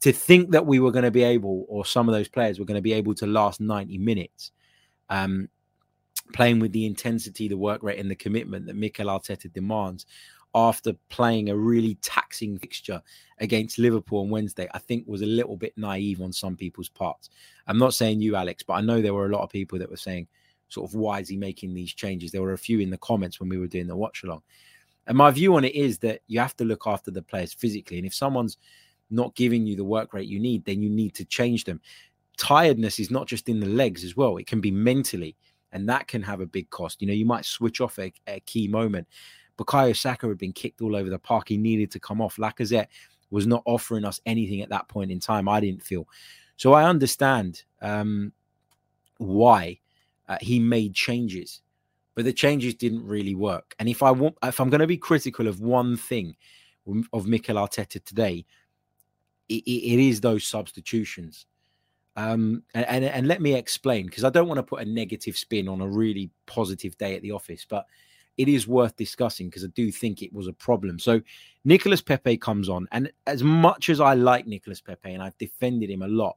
[0.00, 2.64] To think that we were going to be able, or some of those players were
[2.64, 4.50] going to be able to last 90 minutes,
[5.08, 5.48] um,
[6.32, 10.04] playing with the intensity, the work rate, and the commitment that Mikel Arteta demands
[10.54, 13.02] after playing a really taxing fixture
[13.38, 17.30] against Liverpool on Wednesday, I think was a little bit naive on some people's parts.
[17.66, 19.90] I'm not saying you, Alex, but I know there were a lot of people that
[19.90, 20.28] were saying,
[20.68, 22.30] sort of, why is he making these changes?
[22.30, 24.42] There were a few in the comments when we were doing the watch along.
[25.06, 27.98] And my view on it is that you have to look after the players physically.
[27.98, 28.56] And if someone's
[29.10, 31.80] not giving you the work rate you need, then you need to change them.
[32.36, 35.36] Tiredness is not just in the legs as well, it can be mentally.
[35.72, 37.02] And that can have a big cost.
[37.02, 39.08] You know, you might switch off a, a key moment
[39.58, 41.48] Bukayo Saka had been kicked all over the park.
[41.48, 42.36] He needed to come off.
[42.36, 42.88] Lacazette
[43.30, 45.48] was not offering us anything at that point in time.
[45.48, 46.08] I didn't feel.
[46.56, 48.32] So I understand um,
[49.18, 49.80] why
[50.28, 51.62] uh, he made changes,
[52.14, 53.74] but the changes didn't really work.
[53.78, 56.36] And if I want, if I'm going to be critical of one thing
[57.12, 58.44] of Mikel Arteta today,
[59.48, 61.46] it, it is those substitutions.
[62.16, 65.36] Um, and, and, and let me explain because I don't want to put a negative
[65.36, 67.86] spin on a really positive day at the office, but
[68.36, 70.98] it is worth discussing because I do think it was a problem.
[70.98, 71.20] So
[71.64, 75.90] Nicolas Pepe comes on, and as much as I like Nicolas Pepe and I've defended
[75.90, 76.36] him a lot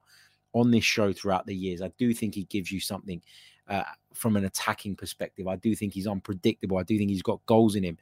[0.53, 3.21] on this show throughout the years, I do think he gives you something
[3.67, 3.83] uh,
[4.13, 5.47] from an attacking perspective.
[5.47, 6.77] I do think he's unpredictable.
[6.77, 7.97] I do think he's got goals in him.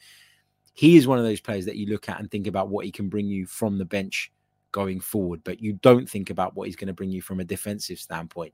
[0.74, 2.92] He is one of those players that you look at and think about what he
[2.92, 4.32] can bring you from the bench
[4.74, 7.46] going forward, but you don't think about what he's going to bring you from a
[7.46, 8.54] defensive standpoint.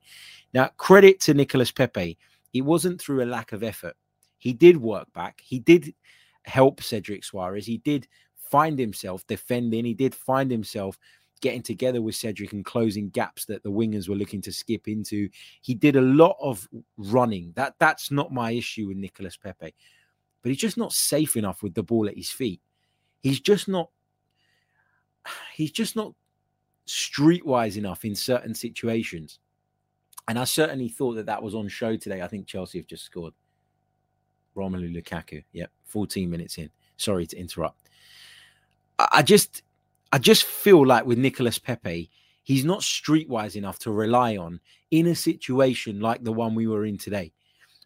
[0.54, 2.16] Now, credit to Nicolas Pepe.
[2.54, 3.96] It wasn't through a lack of effort
[4.42, 5.40] he did work back.
[5.46, 5.94] He did
[6.42, 7.66] help Cedric Soares.
[7.66, 8.08] He did
[8.50, 9.86] find himself defending.
[9.86, 10.98] He did find himself
[11.42, 15.30] getting together with Cedric and closing gaps that the wingers were looking to skip into.
[15.62, 17.54] He did a lot of running.
[17.56, 19.76] That that's not my issue with Nicolas Pepe.
[20.42, 22.62] But he's just not safe enough with the ball at his feet.
[23.20, 23.92] He's just not
[25.54, 26.16] he's just not
[26.88, 29.38] streetwise enough in certain situations.
[30.28, 32.24] And I certainly thought that that was on show today.
[32.24, 33.36] I think Chelsea have just scored.
[34.56, 35.44] Romelu Lukaku.
[35.54, 36.70] Yep, 14 minutes in.
[36.98, 37.90] Sorry to interrupt.
[39.12, 39.64] I just
[40.12, 42.10] I just feel like with Nicolas Pepe,
[42.44, 44.60] he's not streetwise enough to rely on
[44.92, 47.32] in a situation like the one we were in today,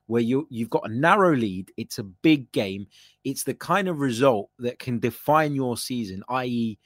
[0.07, 2.87] where you you've got a narrow lead, it's a big game,
[3.23, 6.77] it's the kind of result that can define your season, i.e.,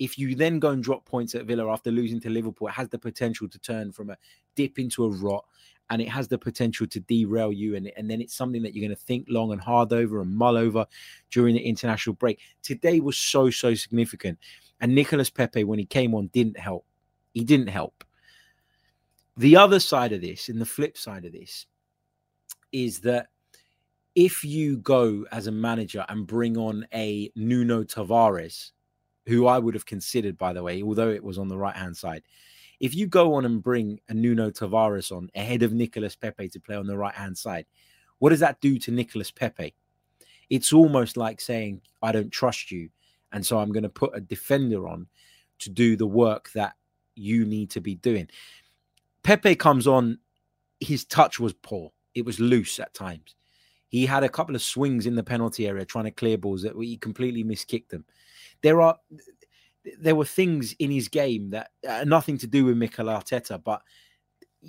[0.00, 2.88] if you then go and drop points at Villa after losing to Liverpool, it has
[2.88, 4.16] the potential to turn from a
[4.56, 5.44] dip into a rot
[5.90, 7.76] and it has the potential to derail you.
[7.76, 10.34] And, and then it's something that you're going to think long and hard over and
[10.34, 10.86] mull over
[11.30, 12.40] during the international break.
[12.62, 14.38] Today was so, so significant.
[14.80, 16.86] And Nicolas Pepe, when he came on, didn't help.
[17.32, 18.04] He didn't help.
[19.36, 21.66] The other side of this, and the flip side of this,
[22.72, 23.28] is that
[24.14, 28.70] if you go as a manager and bring on a Nuno Tavares
[29.26, 31.96] who I would have considered, by the way, although it was on the right hand
[31.96, 32.22] side.
[32.84, 36.60] If you go on and bring a Nuno Tavares on ahead of Nicolas Pepe to
[36.60, 37.64] play on the right hand side,
[38.18, 39.74] what does that do to Nicolas Pepe?
[40.50, 42.90] It's almost like saying, I don't trust you.
[43.32, 45.06] And so I'm going to put a defender on
[45.60, 46.74] to do the work that
[47.14, 48.28] you need to be doing.
[49.22, 50.18] Pepe comes on,
[50.78, 53.34] his touch was poor, it was loose at times.
[53.88, 56.76] He had a couple of swings in the penalty area trying to clear balls that
[56.76, 58.04] he completely miskicked them.
[58.60, 58.98] There are
[59.98, 63.82] there were things in his game that uh, nothing to do with Mikel Arteta, but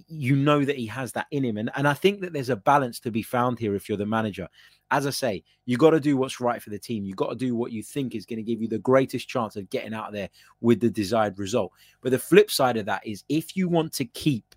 [0.07, 1.57] you know that he has that in him.
[1.57, 4.05] And, and I think that there's a balance to be found here if you're the
[4.05, 4.47] manager.
[4.91, 7.05] As I say, you got to do what's right for the team.
[7.05, 9.55] You got to do what you think is going to give you the greatest chance
[9.55, 10.29] of getting out of there
[10.61, 11.71] with the desired result.
[12.01, 14.55] But the flip side of that is if you want to keep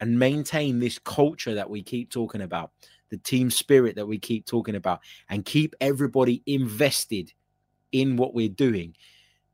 [0.00, 2.70] and maintain this culture that we keep talking about,
[3.10, 7.32] the team spirit that we keep talking about, and keep everybody invested
[7.92, 8.94] in what we're doing,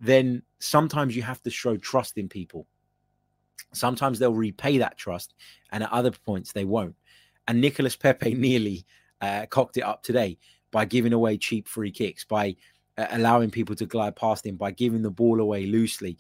[0.00, 2.66] then sometimes you have to show trust in people.
[3.72, 5.34] Sometimes they'll repay that trust,
[5.72, 6.96] and at other points they won't.
[7.48, 8.84] And Nicolas Pepe nearly
[9.20, 10.38] uh, cocked it up today
[10.70, 12.56] by giving away cheap free kicks, by
[12.98, 16.18] uh, allowing people to glide past him, by giving the ball away loosely.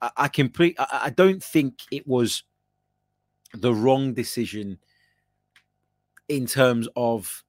[0.00, 0.76] I, I complete.
[0.78, 2.44] I, I don't think it was
[3.54, 4.78] the wrong decision
[6.28, 7.42] in terms of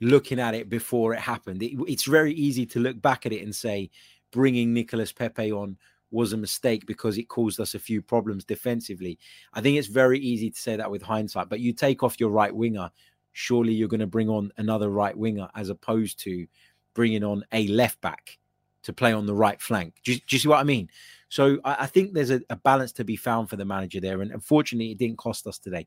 [0.00, 1.62] looking at it before it happened.
[1.62, 3.90] It, it's very easy to look back at it and say
[4.32, 5.76] bringing Nicolas Pepe on
[6.10, 9.18] was a mistake because it caused us a few problems defensively.
[9.52, 12.30] I think it's very easy to say that with hindsight, but you take off your
[12.30, 12.90] right winger,
[13.32, 16.46] surely you're going to bring on another right winger as opposed to
[16.94, 18.38] bringing on a left back
[18.82, 19.94] to play on the right flank.
[20.04, 20.88] Do you, do you see what I mean?
[21.28, 24.22] So I, I think there's a, a, balance to be found for the manager there.
[24.22, 25.86] And unfortunately, it didn't cost us today.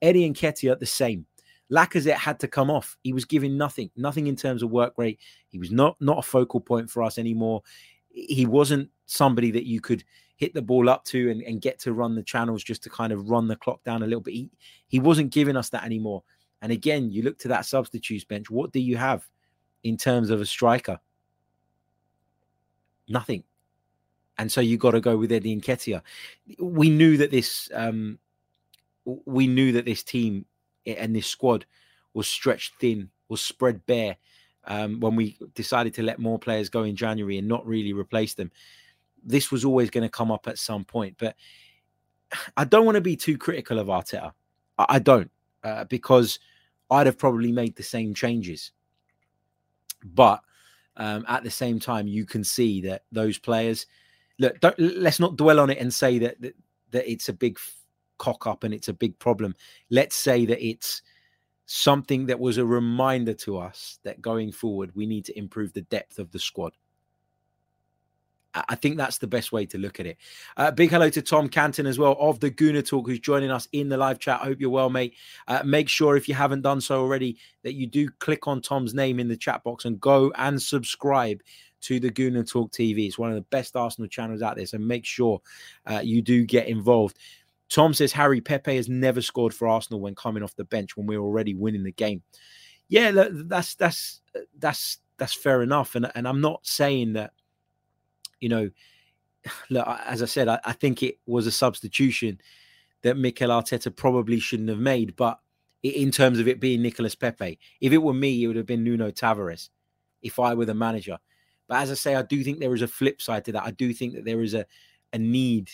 [0.00, 1.26] Eddie Nketiah, the same.
[1.70, 2.96] Lacazette had to come off.
[3.02, 5.18] He was giving nothing, nothing in terms of work rate.
[5.48, 7.62] He was not not a focal point for us anymore.
[8.10, 10.04] He wasn't somebody that you could
[10.36, 13.12] hit the ball up to and, and get to run the channels just to kind
[13.12, 14.34] of run the clock down a little bit.
[14.34, 14.50] He,
[14.86, 16.22] he wasn't giving us that anymore.
[16.62, 18.48] And again, you look to that substitutes bench.
[18.48, 19.28] What do you have
[19.82, 20.98] in terms of a striker?
[23.08, 23.42] Nothing.
[24.38, 26.02] And so you got to go with Eddie Nketiah.
[26.60, 28.18] We knew that this um,
[29.04, 30.44] we knew that this team
[30.96, 31.66] and this squad
[32.14, 34.16] was stretched thin, was spread bare
[34.64, 38.34] um, when we decided to let more players go in January and not really replace
[38.34, 38.50] them
[39.24, 41.16] this was always going to come up at some point.
[41.18, 41.36] But
[42.56, 44.32] I don't want to be too critical of Arteta.
[44.78, 45.30] I, don't
[45.64, 46.38] uh, because
[46.90, 48.70] I'd have probably made the same changes.
[50.04, 50.40] But
[50.96, 53.86] um, at the same time, you can see that those players
[54.38, 54.60] look.
[54.60, 56.54] Don't, let's not dwell on it and say that, that
[56.92, 57.58] that it's a big
[58.18, 59.54] cock up and it's a big problem.
[59.90, 61.02] Let's say that it's
[61.66, 65.82] something that was a reminder to us that going forward we need to improve the
[65.82, 66.72] depth of the squad.
[68.54, 70.16] I think that's the best way to look at it.
[70.56, 73.68] Uh, big hello to Tom Canton as well of the Gooner Talk, who's joining us
[73.72, 74.40] in the live chat.
[74.40, 75.14] I hope you're well, mate.
[75.46, 78.94] Uh, make sure if you haven't done so already that you do click on Tom's
[78.94, 81.42] name in the chat box and go and subscribe
[81.82, 83.06] to the Gooner Talk TV.
[83.06, 85.40] It's one of the best Arsenal channels out there, so make sure
[85.86, 87.18] uh, you do get involved.
[87.70, 91.06] Tom says Harry Pepe has never scored for Arsenal when coming off the bench when
[91.06, 92.22] we're already winning the game.
[92.88, 97.32] Yeah, that's that's uh, that's that's fair enough, and and I'm not saying that
[98.40, 98.70] you know,
[99.70, 102.40] look, as I said, I, I think it was a substitution
[103.02, 105.16] that Mikel Arteta probably shouldn't have made.
[105.16, 105.38] But
[105.82, 108.84] in terms of it being Nicolas Pepe, if it were me, it would have been
[108.84, 109.68] Nuno Tavares
[110.22, 111.18] if I were the manager.
[111.68, 113.64] But as I say, I do think there is a flip side to that.
[113.64, 114.66] I do think that there is a,
[115.12, 115.70] a need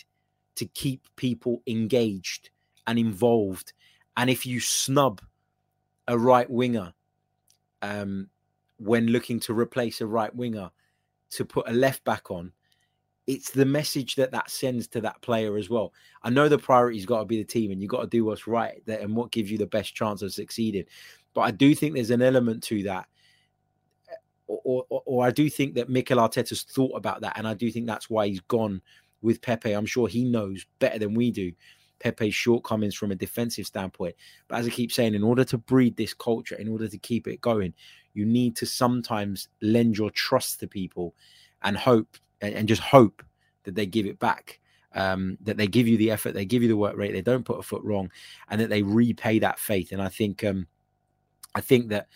[0.57, 2.51] to keep people engaged
[2.87, 3.73] and involved.
[4.17, 5.21] And if you snub
[6.07, 6.93] a right winger
[7.83, 8.29] um,
[8.79, 10.71] when looking to replace a right winger,
[11.31, 12.53] to put a left back on,
[13.27, 15.93] it's the message that that sends to that player as well.
[16.23, 18.47] I know the priority's got to be the team, and you've got to do what's
[18.47, 20.85] right there and what gives you the best chance of succeeding.
[21.33, 23.07] But I do think there's an element to that,
[24.47, 27.71] or, or, or I do think that Mikel Arteta's thought about that, and I do
[27.71, 28.83] think that's why he's gone
[29.25, 29.73] with Pepe.
[29.73, 31.53] I'm sure he knows better than we do
[31.99, 34.15] Pepe's shortcomings from a defensive standpoint.
[34.47, 37.27] But as I keep saying, in order to breed this culture, in order to keep
[37.27, 37.73] it going,
[38.13, 41.15] you need to sometimes lend your trust to people
[41.63, 43.23] and hope and, and just hope
[43.65, 44.61] that they give it back.
[44.97, 47.45] Um, that they give you the effort, they give you the work rate, they don't
[47.45, 48.13] put a foot wrong,
[48.49, 49.91] and that they repay that faith.
[49.91, 50.69] And I think, um,
[51.53, 52.07] I think that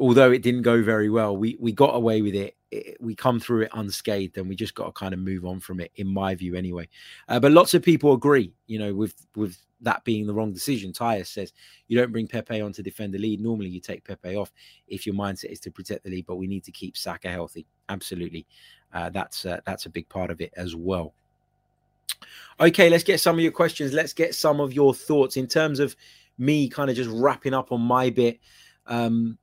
[0.00, 2.56] although it didn't go very well, we we got away with it.
[2.70, 5.60] it we come through it unscathed, and we just got to kind of move on
[5.60, 6.88] from it, in my view, anyway.
[7.28, 10.92] Uh, but lots of people agree, you know, with with that being the wrong decision.
[10.92, 11.52] Tyus says
[11.88, 13.40] you don't bring Pepe on to defend the lead.
[13.40, 14.50] Normally, you take Pepe off
[14.88, 16.26] if your mindset is to protect the lead.
[16.26, 17.66] But we need to keep Saka healthy.
[17.88, 18.46] Absolutely,
[18.94, 21.12] uh, that's uh, that's a big part of it as well.
[22.58, 23.92] Okay, let's get some of your questions.
[23.92, 25.94] Let's get some of your thoughts in terms of
[26.38, 28.40] me kind of just wrapping up on my bit.
[28.86, 29.38] Um,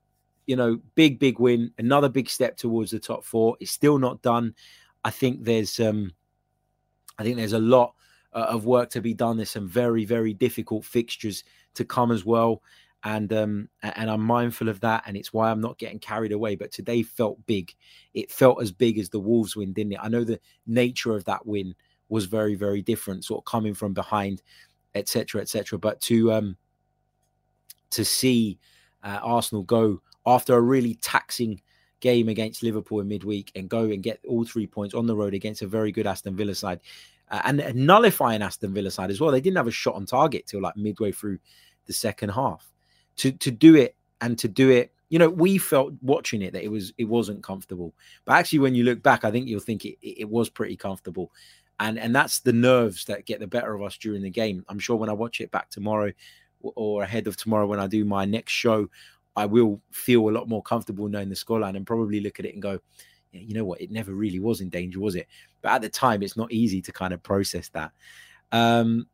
[0.47, 3.57] you know, big, big win, another big step towards the top four.
[3.59, 4.55] It's still not done.
[5.03, 6.13] I think there's, um,
[7.19, 7.93] I think there's a lot
[8.33, 9.37] uh, of work to be done.
[9.37, 11.43] There's some very, very difficult fixtures
[11.75, 12.63] to come as well,
[13.03, 16.55] and um, and I'm mindful of that, and it's why I'm not getting carried away.
[16.55, 17.73] But today felt big.
[18.13, 19.99] It felt as big as the Wolves win, didn't it?
[20.01, 21.75] I know the nature of that win
[22.09, 24.41] was very, very different, sort of coming from behind,
[24.95, 25.77] etc., etc.
[25.77, 26.57] But to um,
[27.91, 28.59] to see
[29.03, 31.59] uh, Arsenal go after a really taxing
[31.99, 35.33] game against Liverpool in midweek and go and get all three points on the road
[35.33, 36.79] against a very good Aston Villa side
[37.31, 39.31] uh, and nullifying Aston Villa side as well.
[39.31, 41.39] They didn't have a shot on target till like midway through
[41.87, 42.71] the second half.
[43.17, 46.63] To to do it and to do it, you know, we felt watching it that
[46.63, 47.93] it was it wasn't comfortable.
[48.25, 51.31] But actually, when you look back, I think you'll think it, it was pretty comfortable.
[51.79, 54.63] And and that's the nerves that get the better of us during the game.
[54.69, 56.11] I'm sure when I watch it back tomorrow
[56.61, 58.89] or ahead of tomorrow when I do my next show,
[59.37, 62.53] I will feel a lot more comfortable knowing the scoreline and probably look at it
[62.53, 62.79] and go,
[63.31, 65.27] yeah, you know what, it never really was in danger, was it?
[65.61, 67.91] But at the time, it's not easy to kind of process that.
[68.51, 69.07] Um,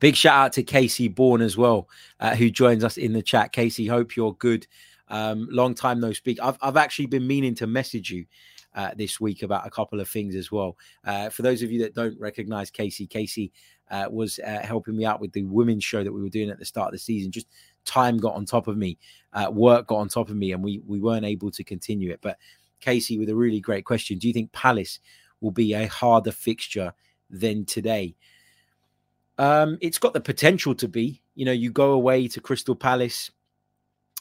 [0.00, 1.88] big shout out to Casey Bourne as well,
[2.20, 3.52] uh, who joins us in the chat.
[3.52, 4.66] Casey, hope you're good.
[5.08, 6.38] Um, long time no speak.
[6.42, 8.26] I've, I've actually been meaning to message you
[8.74, 10.76] uh, this week about a couple of things as well.
[11.04, 13.52] Uh, for those of you that don't recognize Casey, Casey
[13.90, 16.58] uh, was uh, helping me out with the women's show that we were doing at
[16.58, 17.30] the start of the season.
[17.30, 17.48] Just
[17.84, 18.98] time got on top of me,
[19.32, 22.20] uh, work got on top of me, and we we weren't able to continue it.
[22.22, 22.38] But
[22.80, 25.00] Casey, with a really great question, do you think Palace
[25.40, 26.92] will be a harder fixture
[27.30, 28.14] than today?
[29.38, 31.22] Um, it's got the potential to be.
[31.34, 33.30] You know, you go away to Crystal Palace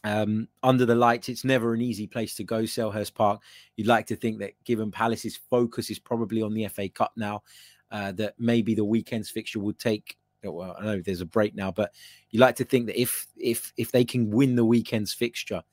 [0.04, 1.30] um, under the lights.
[1.30, 3.42] It's never an easy place to go, Selhurst Park.
[3.76, 7.44] You'd like to think that, given Palace's focus is probably on the FA Cup now,
[7.92, 10.18] uh, that maybe the weekend's fixture would take.
[10.44, 11.94] Well, I know there's a break now, but
[12.30, 15.64] you like to think that if if if they can win the weekend's fixture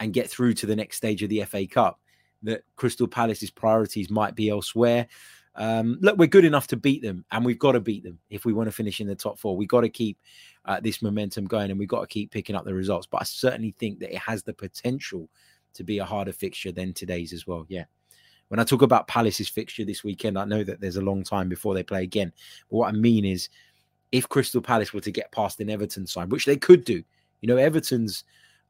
[0.00, 2.00] and get through to the next stage of the FA Cup,
[2.42, 5.08] that Crystal Palace's priorities might be elsewhere.
[5.54, 8.44] Um, look, we're good enough to beat them, and we've got to beat them if
[8.44, 9.56] we want to finish in the top four.
[9.56, 10.18] We've got to keep
[10.64, 13.06] uh, this momentum going, and we've got to keep picking up the results.
[13.06, 15.28] But I certainly think that it has the potential
[15.74, 17.66] to be a harder fixture than today's as well.
[17.68, 17.84] Yeah.
[18.48, 21.48] When I talk about Palace's fixture this weekend, I know that there's a long time
[21.48, 22.32] before they play again.
[22.70, 23.48] But what I mean is,
[24.12, 27.02] if Crystal Palace were to get past an Everton side, which they could do,
[27.40, 28.24] you know, Everton's,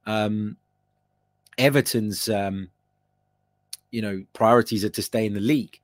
[0.06, 0.56] um,
[1.56, 2.68] Everton's, um,
[3.90, 5.80] you know, priorities are to stay in the league,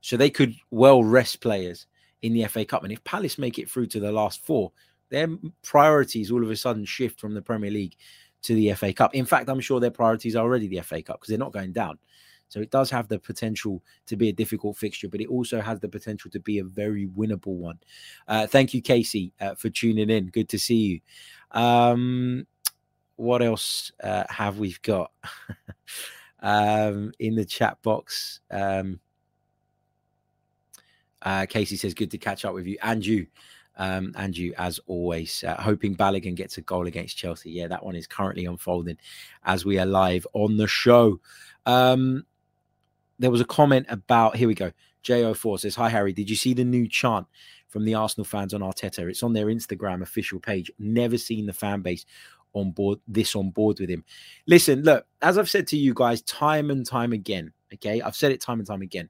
[0.00, 1.86] so they could well rest players
[2.22, 2.82] in the FA Cup.
[2.82, 4.72] And if Palace make it through to the last four,
[5.10, 5.28] their
[5.62, 7.96] priorities all of a sudden shift from the Premier League
[8.42, 9.14] to the FA Cup.
[9.14, 11.72] In fact, I'm sure their priorities are already the FA Cup because they're not going
[11.72, 11.98] down.
[12.48, 15.80] So it does have the potential to be a difficult fixture, but it also has
[15.80, 17.78] the potential to be a very winnable one.
[18.26, 20.28] Uh, thank you, Casey, uh, for tuning in.
[20.28, 21.00] Good to see you.
[21.60, 22.46] Um,
[23.16, 25.10] what else uh, have we got
[26.40, 28.40] um, in the chat box?
[28.50, 29.00] Um,
[31.20, 33.26] uh, Casey says, "Good to catch up with you and you."
[33.76, 37.50] Um, and you, as always, uh, hoping Balogun gets a goal against Chelsea.
[37.50, 38.98] Yeah, that one is currently unfolding
[39.44, 41.20] as we are live on the show.
[41.64, 42.24] Um,
[43.18, 44.72] there was a comment about here we go.
[45.04, 47.26] Jo4 says, Hi Harry, did you see the new chant
[47.68, 49.08] from the Arsenal fans on Arteta?
[49.08, 50.70] It's on their Instagram official page.
[50.78, 52.04] Never seen the fan base
[52.54, 54.04] on board this on board with him.
[54.46, 58.32] Listen, look, as I've said to you guys time and time again, okay, I've said
[58.32, 59.08] it time and time again.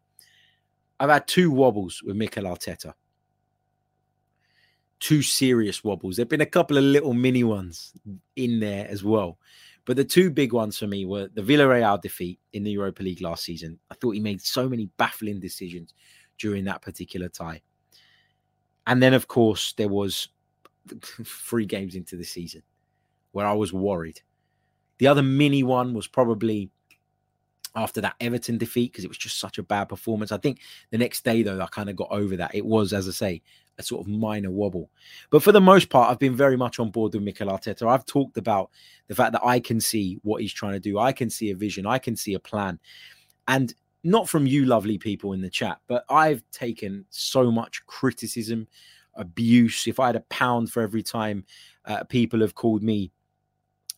[1.00, 2.92] I've had two wobbles with Mikel Arteta.
[5.00, 6.16] Two serious wobbles.
[6.16, 7.92] There've been a couple of little mini ones
[8.34, 9.38] in there as well.
[9.88, 13.22] But the two big ones for me were the Villarreal defeat in the Europa League
[13.22, 13.78] last season.
[13.90, 15.94] I thought he made so many baffling decisions
[16.36, 17.62] during that particular tie.
[18.86, 20.28] And then, of course, there was
[21.24, 22.62] three games into the season
[23.32, 24.20] where I was worried.
[24.98, 26.70] The other mini one was probably
[27.74, 30.32] after that Everton defeat because it was just such a bad performance.
[30.32, 30.60] I think
[30.90, 32.54] the next day, though, I kind of got over that.
[32.54, 33.42] It was, as I say,
[33.78, 34.90] a sort of minor wobble.
[35.30, 37.88] But for the most part, I've been very much on board with Mikel Arteta.
[37.88, 38.70] I've talked about
[39.06, 40.98] the fact that I can see what he's trying to do.
[40.98, 41.86] I can see a vision.
[41.86, 42.78] I can see a plan.
[43.46, 43.74] And
[44.04, 48.66] not from you, lovely people in the chat, but I've taken so much criticism,
[49.14, 49.86] abuse.
[49.86, 51.44] If I had a pound for every time
[51.84, 53.10] uh, people have called me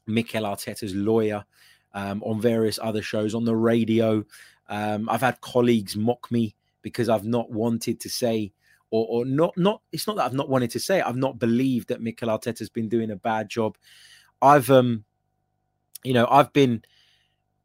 [0.06, 1.44] Mikel Arteta's lawyer
[1.92, 4.24] um, on various other shows on the radio.
[4.68, 8.52] Um, I've had colleagues mock me because I've not wanted to say,
[8.90, 9.82] or, or not, not.
[9.92, 10.98] It's not that I've not wanted to say.
[10.98, 13.76] It, I've not believed that Mikel Arteta's been doing a bad job.
[14.42, 15.04] I've, um,
[16.02, 16.82] you know, I've been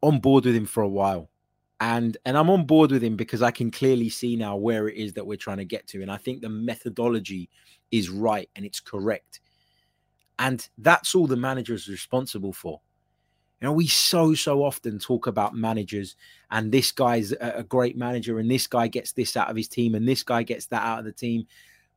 [0.02, 1.30] on board with him for a while,
[1.80, 4.96] and and I'm on board with him because I can clearly see now where it
[4.96, 7.48] is that we're trying to get to, and I think the methodology
[7.90, 9.40] is right and it's correct,
[10.38, 12.80] and that's all the manager is responsible for.
[13.60, 16.14] You know, we so so often talk about managers,
[16.50, 19.94] and this guy's a, great manager, and this guy gets this out of his team,
[19.94, 21.46] and this guy gets that out of the team.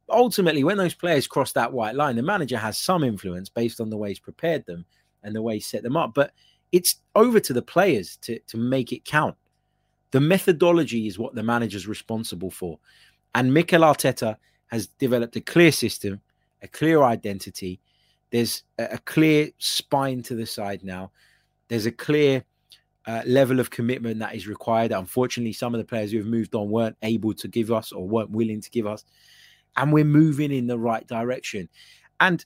[0.09, 3.89] Ultimately, when those players cross that white line, the manager has some influence based on
[3.89, 4.85] the way he's prepared them
[5.21, 6.13] and the way he set them up.
[6.13, 6.31] But
[6.71, 9.35] it's over to the players to to make it count.
[10.11, 12.79] The methodology is what the manager's responsible for,
[13.35, 14.37] and Mikel Arteta
[14.67, 16.21] has developed a clear system,
[16.61, 17.81] a clear identity.
[18.31, 21.11] There's a, a clear spine to the side now
[21.69, 22.43] there's a clear
[23.07, 24.91] uh, level of commitment that is required.
[24.91, 28.07] Unfortunately, some of the players who have moved on weren't able to give us or
[28.07, 29.05] weren't willing to give us.
[29.77, 31.69] And we're moving in the right direction.
[32.19, 32.43] And,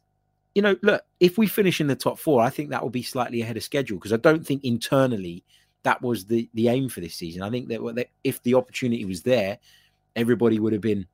[0.53, 3.01] you know, look, if we finish in the top four, I think that will be
[3.01, 5.43] slightly ahead of schedule because I don't think internally
[5.83, 7.41] that was the, the aim for this season.
[7.41, 9.57] I think that if the opportunity was there,
[10.15, 11.07] everybody would have been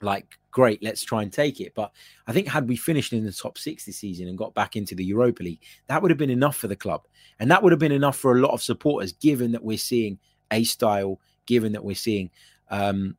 [0.00, 1.74] like, great, let's try and take it.
[1.74, 1.92] But
[2.26, 4.94] I think had we finished in the top six this season and got back into
[4.94, 7.06] the Europa League, that would have been enough for the club.
[7.40, 10.18] And that would have been enough for a lot of supporters, given that we're seeing
[10.50, 12.30] a style, given that we're seeing
[12.70, 13.16] um,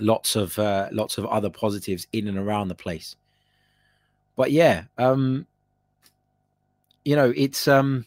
[0.00, 3.16] lots of uh, lots of other positives in and around the place.
[4.36, 5.46] But yeah, um,
[7.04, 8.06] you know, it's um,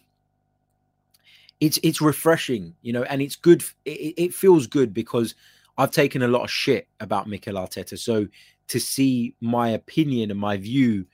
[1.59, 3.63] it's it's refreshing, you know, and it's good.
[3.85, 5.35] It, it feels good because
[5.77, 7.97] I've taken a lot of shit about Mikel Arteta.
[7.97, 8.27] So
[8.67, 11.05] to see my opinion and my view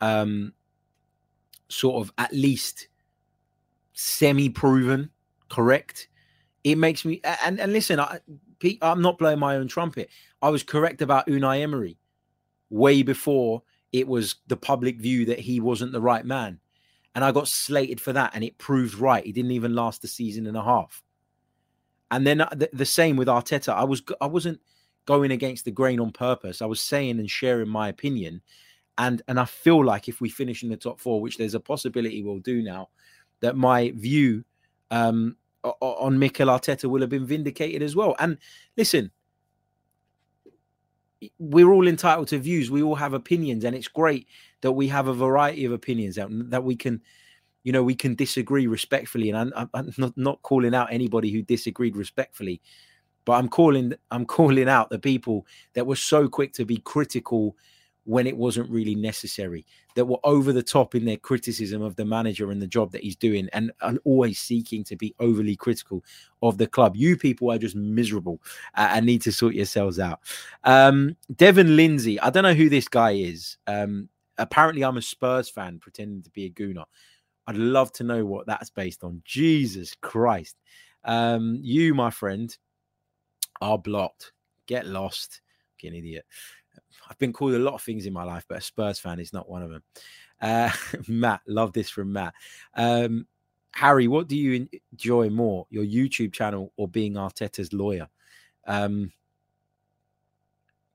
[0.00, 0.52] um
[1.68, 2.88] sort of at least
[3.92, 5.10] semi-proven
[5.48, 6.08] correct
[6.64, 8.20] it makes me and and listen I,
[8.82, 10.10] i'm not blowing my own trumpet.
[10.42, 11.98] I was correct about unai emery
[12.70, 13.62] way before
[13.92, 16.58] it was the public view that he wasn't the right man.
[17.14, 19.24] And i got slated for that and it proved right.
[19.24, 21.02] He didn't even last a season and a half
[22.10, 23.72] and then uh, the, the same with Arteta.
[23.72, 24.60] I was I wasn't
[25.06, 26.60] going against the grain on purpose.
[26.60, 28.42] I was saying and sharing my opinion.
[28.98, 31.60] And and I feel like if we finish in the top four, which there's a
[31.60, 32.88] possibility we'll do now,
[33.40, 34.44] that my view
[34.90, 38.16] um, on Mikel Arteta will have been vindicated as well.
[38.18, 38.38] And
[38.76, 39.10] listen,
[41.38, 42.70] we're all entitled to views.
[42.70, 44.26] We all have opinions, and it's great
[44.62, 47.02] that we have a variety of opinions that, that we can
[47.66, 51.42] you know, we can disagree respectfully, and I'm, I'm not, not calling out anybody who
[51.42, 52.62] disagreed respectfully,
[53.24, 55.44] but I'm calling I'm calling out the people
[55.74, 57.56] that were so quick to be critical
[58.04, 62.04] when it wasn't really necessary, that were over the top in their criticism of the
[62.04, 66.04] manager and the job that he's doing, and, and always seeking to be overly critical
[66.42, 66.94] of the club.
[66.94, 68.40] You people are just miserable
[68.76, 70.20] uh, and need to sort yourselves out.
[70.62, 73.56] Um, Devon Lindsay, I don't know who this guy is.
[73.66, 74.08] Um,
[74.38, 76.84] apparently, I'm a Spurs fan pretending to be a Gooner.
[77.46, 79.22] I'd love to know what that's based on.
[79.24, 80.56] Jesus Christ.
[81.04, 82.56] Um, you, my friend,
[83.60, 84.32] are blocked.
[84.66, 85.40] Get lost.
[85.78, 86.24] Get an idiot.
[87.08, 89.32] I've been called a lot of things in my life, but a Spurs fan is
[89.32, 89.82] not one of them.
[90.40, 90.70] Uh,
[91.08, 92.34] Matt, love this from Matt.
[92.74, 93.26] Um,
[93.72, 98.08] Harry, what do you enjoy more, your YouTube channel or being Arteta's lawyer?
[98.66, 99.12] Um,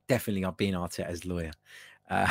[0.10, 1.52] definitely, I've been Arteta's lawyer.
[2.12, 2.28] Uh,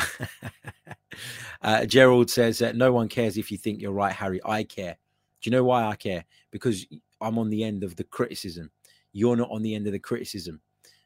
[1.63, 4.39] uh, Gerald says that no one cares if you think you're right, Harry.
[4.45, 4.95] I care.
[5.41, 6.23] Do you know why I care?
[6.51, 6.85] Because
[7.19, 8.69] I'm on the end of the criticism.
[9.11, 10.61] You're not on the end of the criticism.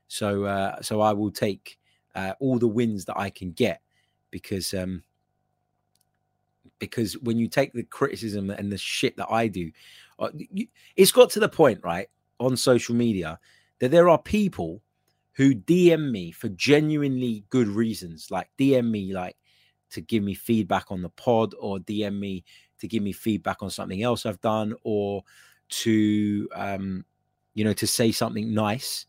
[0.07, 1.79] So, uh, so I will take
[2.13, 3.81] uh, all the wins that I can get
[4.29, 5.03] because, um,
[6.79, 9.71] because when you take the criticism and the shit that I do,
[10.19, 10.29] uh,
[10.97, 12.09] it's got to the point, right,
[12.39, 13.39] on social media
[13.79, 14.81] that there are people
[15.35, 19.35] who DM me for genuinely good reasons, like DM me like
[19.91, 22.43] to give me feedback on the pod or DM me
[22.79, 25.23] to give me feedback on something else I've done or
[25.67, 27.05] to um
[27.53, 29.07] you know to say something nice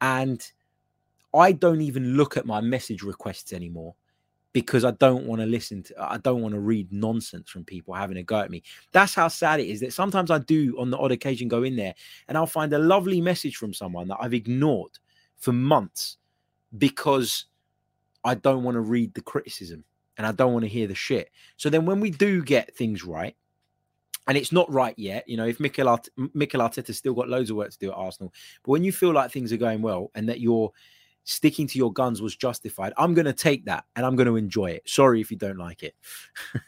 [0.00, 0.52] and
[1.34, 3.94] I don't even look at my message requests anymore
[4.52, 7.94] because I don't want to listen to I don't want to read nonsense from people
[7.94, 8.62] having a go at me.
[8.92, 11.76] That's how sad it is that sometimes I do on the odd occasion go in
[11.76, 11.94] there
[12.28, 14.98] and I'll find a lovely message from someone that I've ignored
[15.42, 16.18] for months
[16.78, 17.46] because
[18.24, 19.84] I don't want to read the criticism
[20.16, 21.30] and I don't want to hear the shit.
[21.56, 23.36] So then when we do get things right,
[24.28, 27.50] and it's not right yet, you know, if Mikel, Art- Mikel Arteta's still got loads
[27.50, 28.32] of work to do at Arsenal,
[28.62, 30.70] but when you feel like things are going well and that you're
[31.24, 34.36] sticking to your guns was justified, I'm going to take that and I'm going to
[34.36, 34.88] enjoy it.
[34.88, 35.96] Sorry if you don't like it.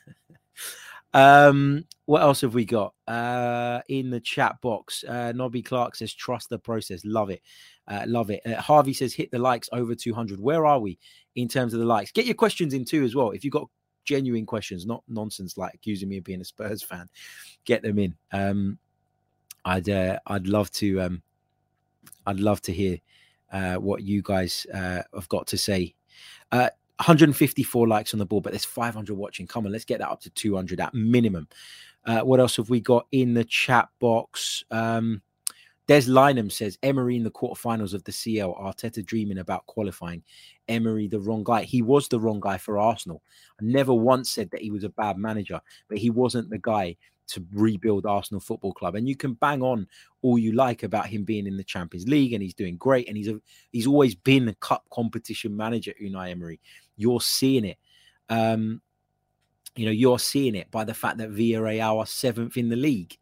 [1.14, 5.04] Um, what else have we got uh, in the chat box?
[5.04, 7.40] Uh, Nobby Clark says, "Trust the process." Love it,
[7.88, 8.40] uh, love it.
[8.46, 10.98] Uh, Harvey says, "Hit the likes over 200." Where are we
[11.34, 12.12] in terms of the likes?
[12.12, 13.30] Get your questions in too as well.
[13.30, 13.68] If you've got
[14.04, 17.08] genuine questions, not nonsense like accusing me of being a Spurs fan,
[17.64, 18.14] get them in.
[18.32, 18.78] Um,
[19.64, 21.22] I'd uh, I'd love to um,
[22.26, 22.98] I'd love to hear
[23.52, 25.94] uh, what you guys uh, have got to say.
[26.52, 29.46] Uh, 154 likes on the board, but there's 500 watching.
[29.46, 31.48] Come on, let's get that up to 200 at minimum.
[32.06, 34.64] Uh, what else have we got in the chat box?
[34.70, 35.22] Um,
[35.86, 38.54] Des Lynham says Emery in the quarterfinals of the CL.
[38.54, 40.22] Arteta dreaming about qualifying.
[40.68, 41.62] Emery the wrong guy.
[41.62, 43.22] He was the wrong guy for Arsenal.
[43.60, 46.96] I never once said that he was a bad manager, but he wasn't the guy
[47.26, 48.94] to rebuild Arsenal Football Club.
[48.94, 49.86] And you can bang on
[50.22, 53.16] all you like about him being in the Champions League and he's doing great and
[53.16, 53.40] he's a,
[53.72, 56.60] he's always been a cup competition manager, Unai Emery.
[56.96, 57.78] You're seeing it.
[58.28, 58.80] Um,
[59.76, 63.18] you know, you're seeing it by the fact that Villarreal are seventh in the league.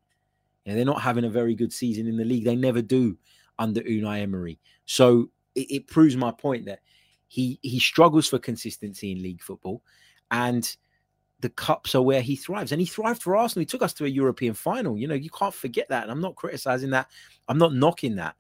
[0.65, 2.45] You know, they're not having a very good season in the league.
[2.45, 3.17] They never do
[3.59, 4.59] under Unai Emery.
[4.85, 6.81] So it, it proves my point that
[7.29, 9.83] he he struggles for consistency in league football,
[10.31, 10.77] and
[11.41, 12.73] the cups are where he thrives.
[12.73, 13.63] And he thrived for Arsenal.
[13.63, 14.97] He took us to a European final.
[14.97, 16.05] You know, you can't forget that.
[16.05, 17.09] And I'm not criticizing that.
[17.49, 18.37] I'm not knocking that.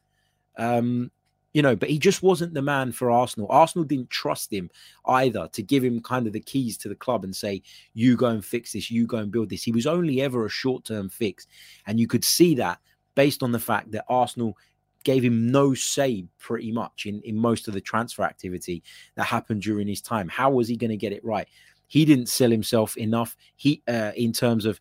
[0.56, 1.10] Um,
[1.52, 3.46] you know, but he just wasn't the man for Arsenal.
[3.50, 4.70] Arsenal didn't trust him
[5.06, 7.62] either to give him kind of the keys to the club and say,
[7.94, 9.62] you go and fix this, you go and build this.
[9.62, 11.46] He was only ever a short term fix.
[11.86, 12.78] And you could see that
[13.14, 14.56] based on the fact that Arsenal
[15.04, 18.82] gave him no say pretty much in, in most of the transfer activity
[19.16, 20.28] that happened during his time.
[20.28, 21.48] How was he going to get it right?
[21.88, 23.36] He didn't sell himself enough.
[23.56, 24.80] He, uh, in terms of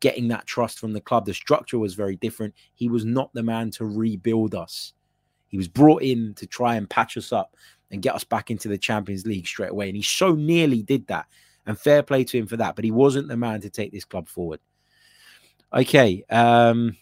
[0.00, 2.54] getting that trust from the club, the structure was very different.
[2.74, 4.94] He was not the man to rebuild us.
[5.48, 7.56] He was brought in to try and patch us up
[7.90, 9.88] and get us back into the Champions League straight away.
[9.88, 11.26] And he so nearly did that.
[11.66, 12.76] And fair play to him for that.
[12.76, 14.60] But he wasn't the man to take this club forward.
[15.72, 16.24] Okay.
[16.30, 16.96] Um,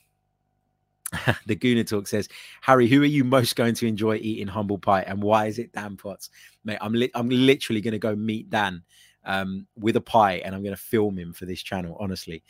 [1.46, 2.28] the Gooner Talk says,
[2.62, 5.72] Harry, who are you most going to enjoy eating humble pie and why is it
[5.72, 6.30] Dan Potts?
[6.64, 8.82] Mate, I'm, li- I'm literally going to go meet Dan
[9.24, 12.42] um, with a pie and I'm going to film him for this channel, honestly.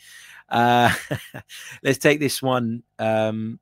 [0.49, 0.93] Uh,
[1.83, 2.83] let's take this one.
[2.99, 3.59] Um,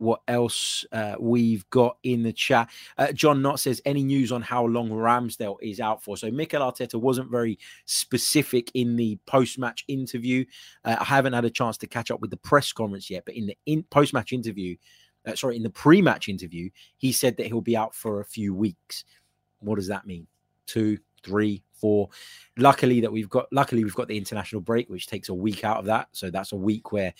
[0.00, 2.70] what else uh, we've got in the chat.
[2.96, 6.16] Uh, John Knott says, any news on how long Ramsdale is out for?
[6.16, 10.46] So Mikel Arteta wasn't very specific in the post-match interview.
[10.86, 13.36] Uh, I haven't had a chance to catch up with the press conference yet, but
[13.36, 14.74] in the in post-match interview,
[15.26, 18.54] uh, sorry, in the pre-match interview, he said that he'll be out for a few
[18.54, 19.04] weeks.
[19.58, 20.26] What does that mean?
[20.66, 22.08] Two, three, four.
[22.56, 25.76] Luckily that we've got, luckily we've got the international break, which takes a week out
[25.76, 26.08] of that.
[26.12, 27.12] So that's a week where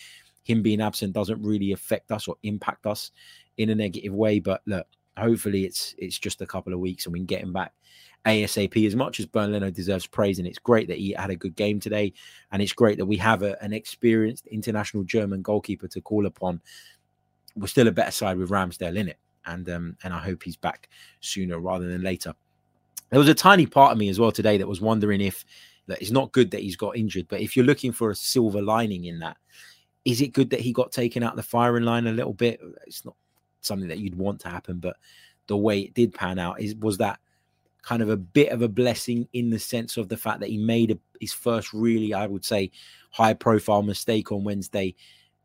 [0.42, 3.10] him being absent doesn't really affect us or impact us
[3.56, 4.40] in a negative way.
[4.40, 4.86] But look,
[5.16, 7.72] hopefully it's it's just a couple of weeks and we can get him back
[8.26, 8.86] ASAP.
[8.86, 11.56] As much as Bernd Leno deserves praise, and it's great that he had a good
[11.56, 12.12] game today,
[12.52, 16.60] and it's great that we have a, an experienced international German goalkeeper to call upon.
[17.56, 20.56] We're still a better side with Ramsdale in it, and um, and I hope he's
[20.56, 20.88] back
[21.20, 22.34] sooner rather than later.
[23.10, 25.44] There was a tiny part of me as well today that was wondering if
[25.88, 28.62] that it's not good that he's got injured, but if you're looking for a silver
[28.62, 29.36] lining in that,
[30.04, 32.60] is it good that he got taken out of the firing line a little bit?
[32.86, 33.16] It's not
[33.60, 34.96] something that you'd want to happen, but
[35.46, 37.18] the way it did pan out is was that
[37.82, 40.58] kind of a bit of a blessing in the sense of the fact that he
[40.58, 42.70] made a, his first really, I would say,
[43.10, 44.94] high profile mistake on Wednesday,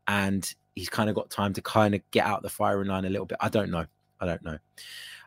[0.06, 3.10] and he's kind of got time to kind of get out the firing line a
[3.10, 3.38] little bit.
[3.40, 3.86] I don't know.
[4.20, 4.58] I don't know.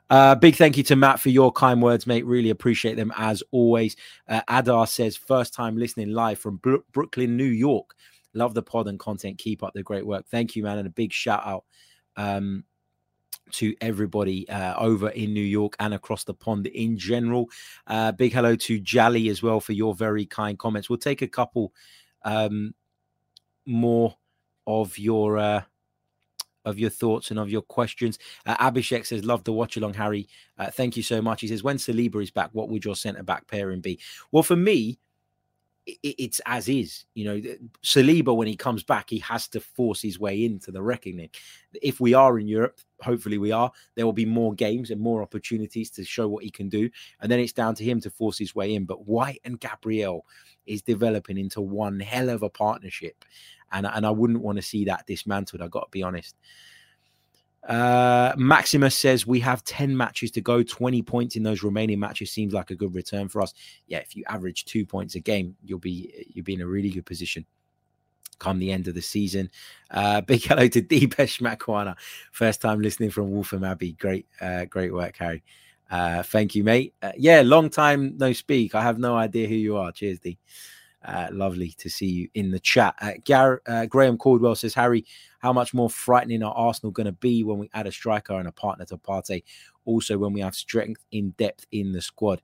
[0.10, 2.26] Uh, big thank you to Matt for your kind words, mate.
[2.26, 3.96] Really appreciate them as always.
[4.28, 7.96] Uh, Adar says, first time listening live from Bro- Brooklyn, New York.
[8.34, 9.38] Love the pod and content.
[9.38, 10.26] Keep up the great work.
[10.30, 10.78] Thank you, man.
[10.78, 11.66] And a big shout out
[12.16, 12.64] um,
[13.52, 17.50] to everybody uh, over in New York and across the pond in general.
[17.88, 20.90] Uh, big hello to Jally as well for your very kind comments.
[20.90, 21.74] We'll take a couple
[22.24, 22.74] um,
[23.66, 24.16] more
[24.68, 25.38] of your.
[25.38, 25.62] Uh,
[26.66, 28.20] of your thoughts and of your questions.
[28.46, 30.28] Uh, Abhishek says, Love the watch along, Harry.
[30.58, 31.42] Uh, thank you so much.
[31.42, 34.00] He says, When Saliba is back, what would your centre back pairing be?
[34.32, 35.00] Well, for me,
[36.04, 37.06] it's as is.
[37.14, 37.42] You know,
[37.84, 41.30] Saliba when he comes back, he has to force his way into the reckoning.
[41.82, 45.22] If we are in Europe, hopefully we are, there will be more games and more
[45.22, 46.90] opportunities to show what he can do,
[47.22, 48.86] and then it's down to him to force his way in.
[48.86, 50.26] But White and Gabriel
[50.66, 53.26] is developing into one hell of a partnership,
[53.72, 55.62] and and I wouldn't want to see that dismantled.
[55.62, 56.36] I got to be honest.
[57.68, 62.32] Uh, Maximus says we have 10 matches to go, 20 points in those remaining matches
[62.32, 63.54] seems like a good return for us.
[63.88, 66.90] Yeah, if you average two points a game, you'll be you'll be in a really
[66.90, 67.46] good position
[68.40, 69.52] come the end of the season.
[69.92, 71.96] Uh, big hello to Deepesh Makwana,
[72.32, 73.94] first time listening from Waltham Abbey.
[73.94, 75.44] Great, uh, great work, Harry.
[75.92, 76.94] Uh, thank you, mate.
[77.02, 78.76] Uh, yeah, long time no speak.
[78.76, 79.92] I have no idea who you are.
[79.92, 80.38] Cheers, D.
[81.06, 82.94] Uh, lovely to see you in the chat.
[83.00, 85.06] Uh, Gar- uh, Graham Caldwell says, Harry,
[85.40, 88.50] how much more frightening are Arsenal going to be when we add a striker and
[88.50, 89.44] a partner to Partey?
[89.86, 92.42] Also, when we have strength in depth in the squad.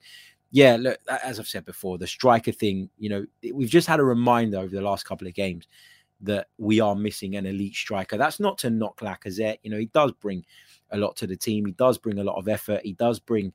[0.52, 4.06] Yeah, look, as I've said before, the striker thing, you know, we've just had a
[4.06, 5.68] reminder over the last couple of games
[6.22, 8.18] that we are missing an elite striker.
[8.18, 9.58] That's not to knock Lacazette.
[9.64, 10.46] You know, he does bring
[10.92, 11.66] a lot to the team.
[11.66, 12.82] He does bring a lot of effort.
[12.84, 13.52] He does bring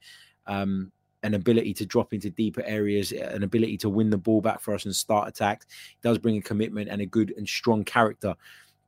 [0.47, 0.93] um,
[1.23, 4.75] an ability to drop into deeper areas, an ability to win the ball back for
[4.75, 5.67] us and start attacks.
[5.91, 8.35] He does bring a commitment and a good and strong character.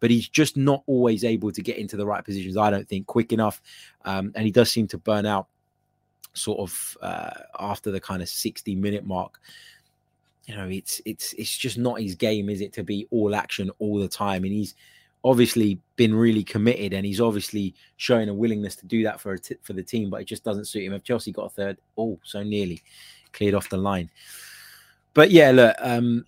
[0.01, 3.07] But he's just not always able to get into the right positions, I don't think,
[3.07, 3.63] quick enough.
[4.05, 5.47] Um, and he does seem to burn out
[6.35, 7.31] sort of uh,
[7.61, 9.39] after the kind of 60 minute mark
[10.47, 13.71] you know it's it's it's just not his game is it to be all action
[13.79, 14.75] all the time and he's
[15.25, 19.73] obviously been really committed and he's obviously showing a willingness to do that for for
[19.73, 20.93] the team, but it just doesn't suit him.
[20.93, 22.83] If Chelsea got a third, oh, so nearly
[23.33, 24.11] cleared off the line.
[25.15, 26.25] But yeah, look, um,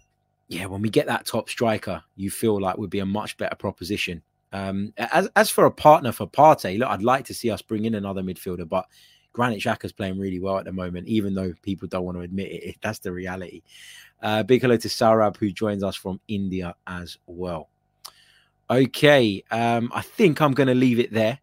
[0.49, 3.57] yeah, when we get that top striker, you feel like would be a much better
[3.57, 4.23] proposition.
[4.53, 7.87] Um, as as for a partner for Partey, look, I'd like to see us bring
[7.87, 8.87] in another midfielder, but
[9.33, 12.53] Granit Xhaka's playing really well at the moment, even though people don't want to admit
[12.53, 12.77] it.
[12.83, 13.63] That's the reality.
[14.23, 17.69] Uh, big hello to Saurabh, who joins us from India as well.
[18.71, 21.39] Okay, um, I think I'm going to leave it there.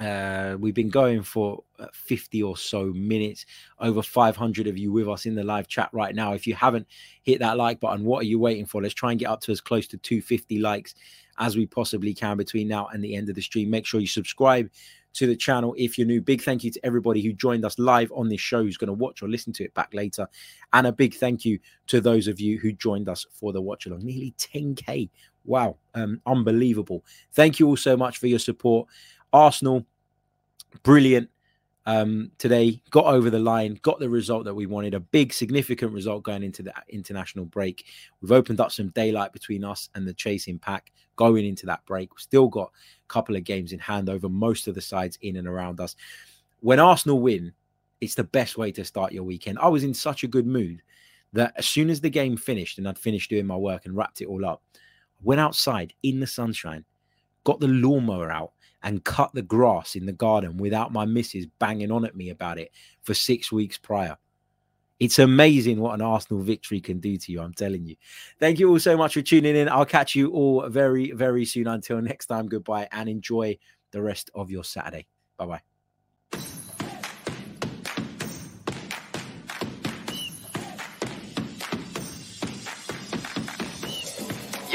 [0.00, 3.44] Uh, we've been going for uh, 50 or so minutes,
[3.80, 6.32] over 500 of you with us in the live chat right now.
[6.32, 6.86] If you haven't
[7.24, 8.80] hit that like button, what are you waiting for?
[8.80, 10.94] Let's try and get up to as close to 250 likes
[11.38, 13.68] as we possibly can between now and the end of the stream.
[13.68, 14.70] Make sure you subscribe
[15.14, 16.20] to the channel if you're new.
[16.20, 18.92] Big thank you to everybody who joined us live on this show, who's going to
[18.92, 20.28] watch or listen to it back later.
[20.72, 23.86] And a big thank you to those of you who joined us for the watch
[23.86, 24.04] along.
[24.04, 25.10] Nearly 10K
[25.48, 27.04] wow, um, unbelievable.
[27.32, 28.88] Thank you all so much for your support.
[29.32, 29.84] Arsenal,
[30.82, 31.30] brilliant
[31.86, 35.92] um, today, got over the line, got the result that we wanted, a big, significant
[35.92, 37.86] result going into the international break.
[38.20, 42.12] We've opened up some daylight between us and the chasing pack going into that break.
[42.12, 42.70] We've still got
[43.04, 45.96] a couple of games in hand over most of the sides in and around us.
[46.60, 47.52] When Arsenal win,
[48.00, 49.58] it's the best way to start your weekend.
[49.58, 50.82] I was in such a good mood
[51.32, 54.20] that as soon as the game finished and I'd finished doing my work and wrapped
[54.20, 54.62] it all up,
[55.22, 56.84] went outside in the sunshine,
[57.44, 58.52] got the lawnmower out,
[58.82, 62.58] and cut the grass in the garden without my missus banging on at me about
[62.58, 62.70] it
[63.02, 64.16] for six weeks prior.
[65.00, 67.40] It's amazing what an Arsenal victory can do to you.
[67.40, 67.96] I'm telling you.
[68.40, 69.68] Thank you all so much for tuning in.
[69.68, 71.68] I'll catch you all very, very soon.
[71.68, 73.58] Until next time, goodbye and enjoy
[73.92, 75.06] the rest of your Saturday.
[75.36, 75.67] Bye bye.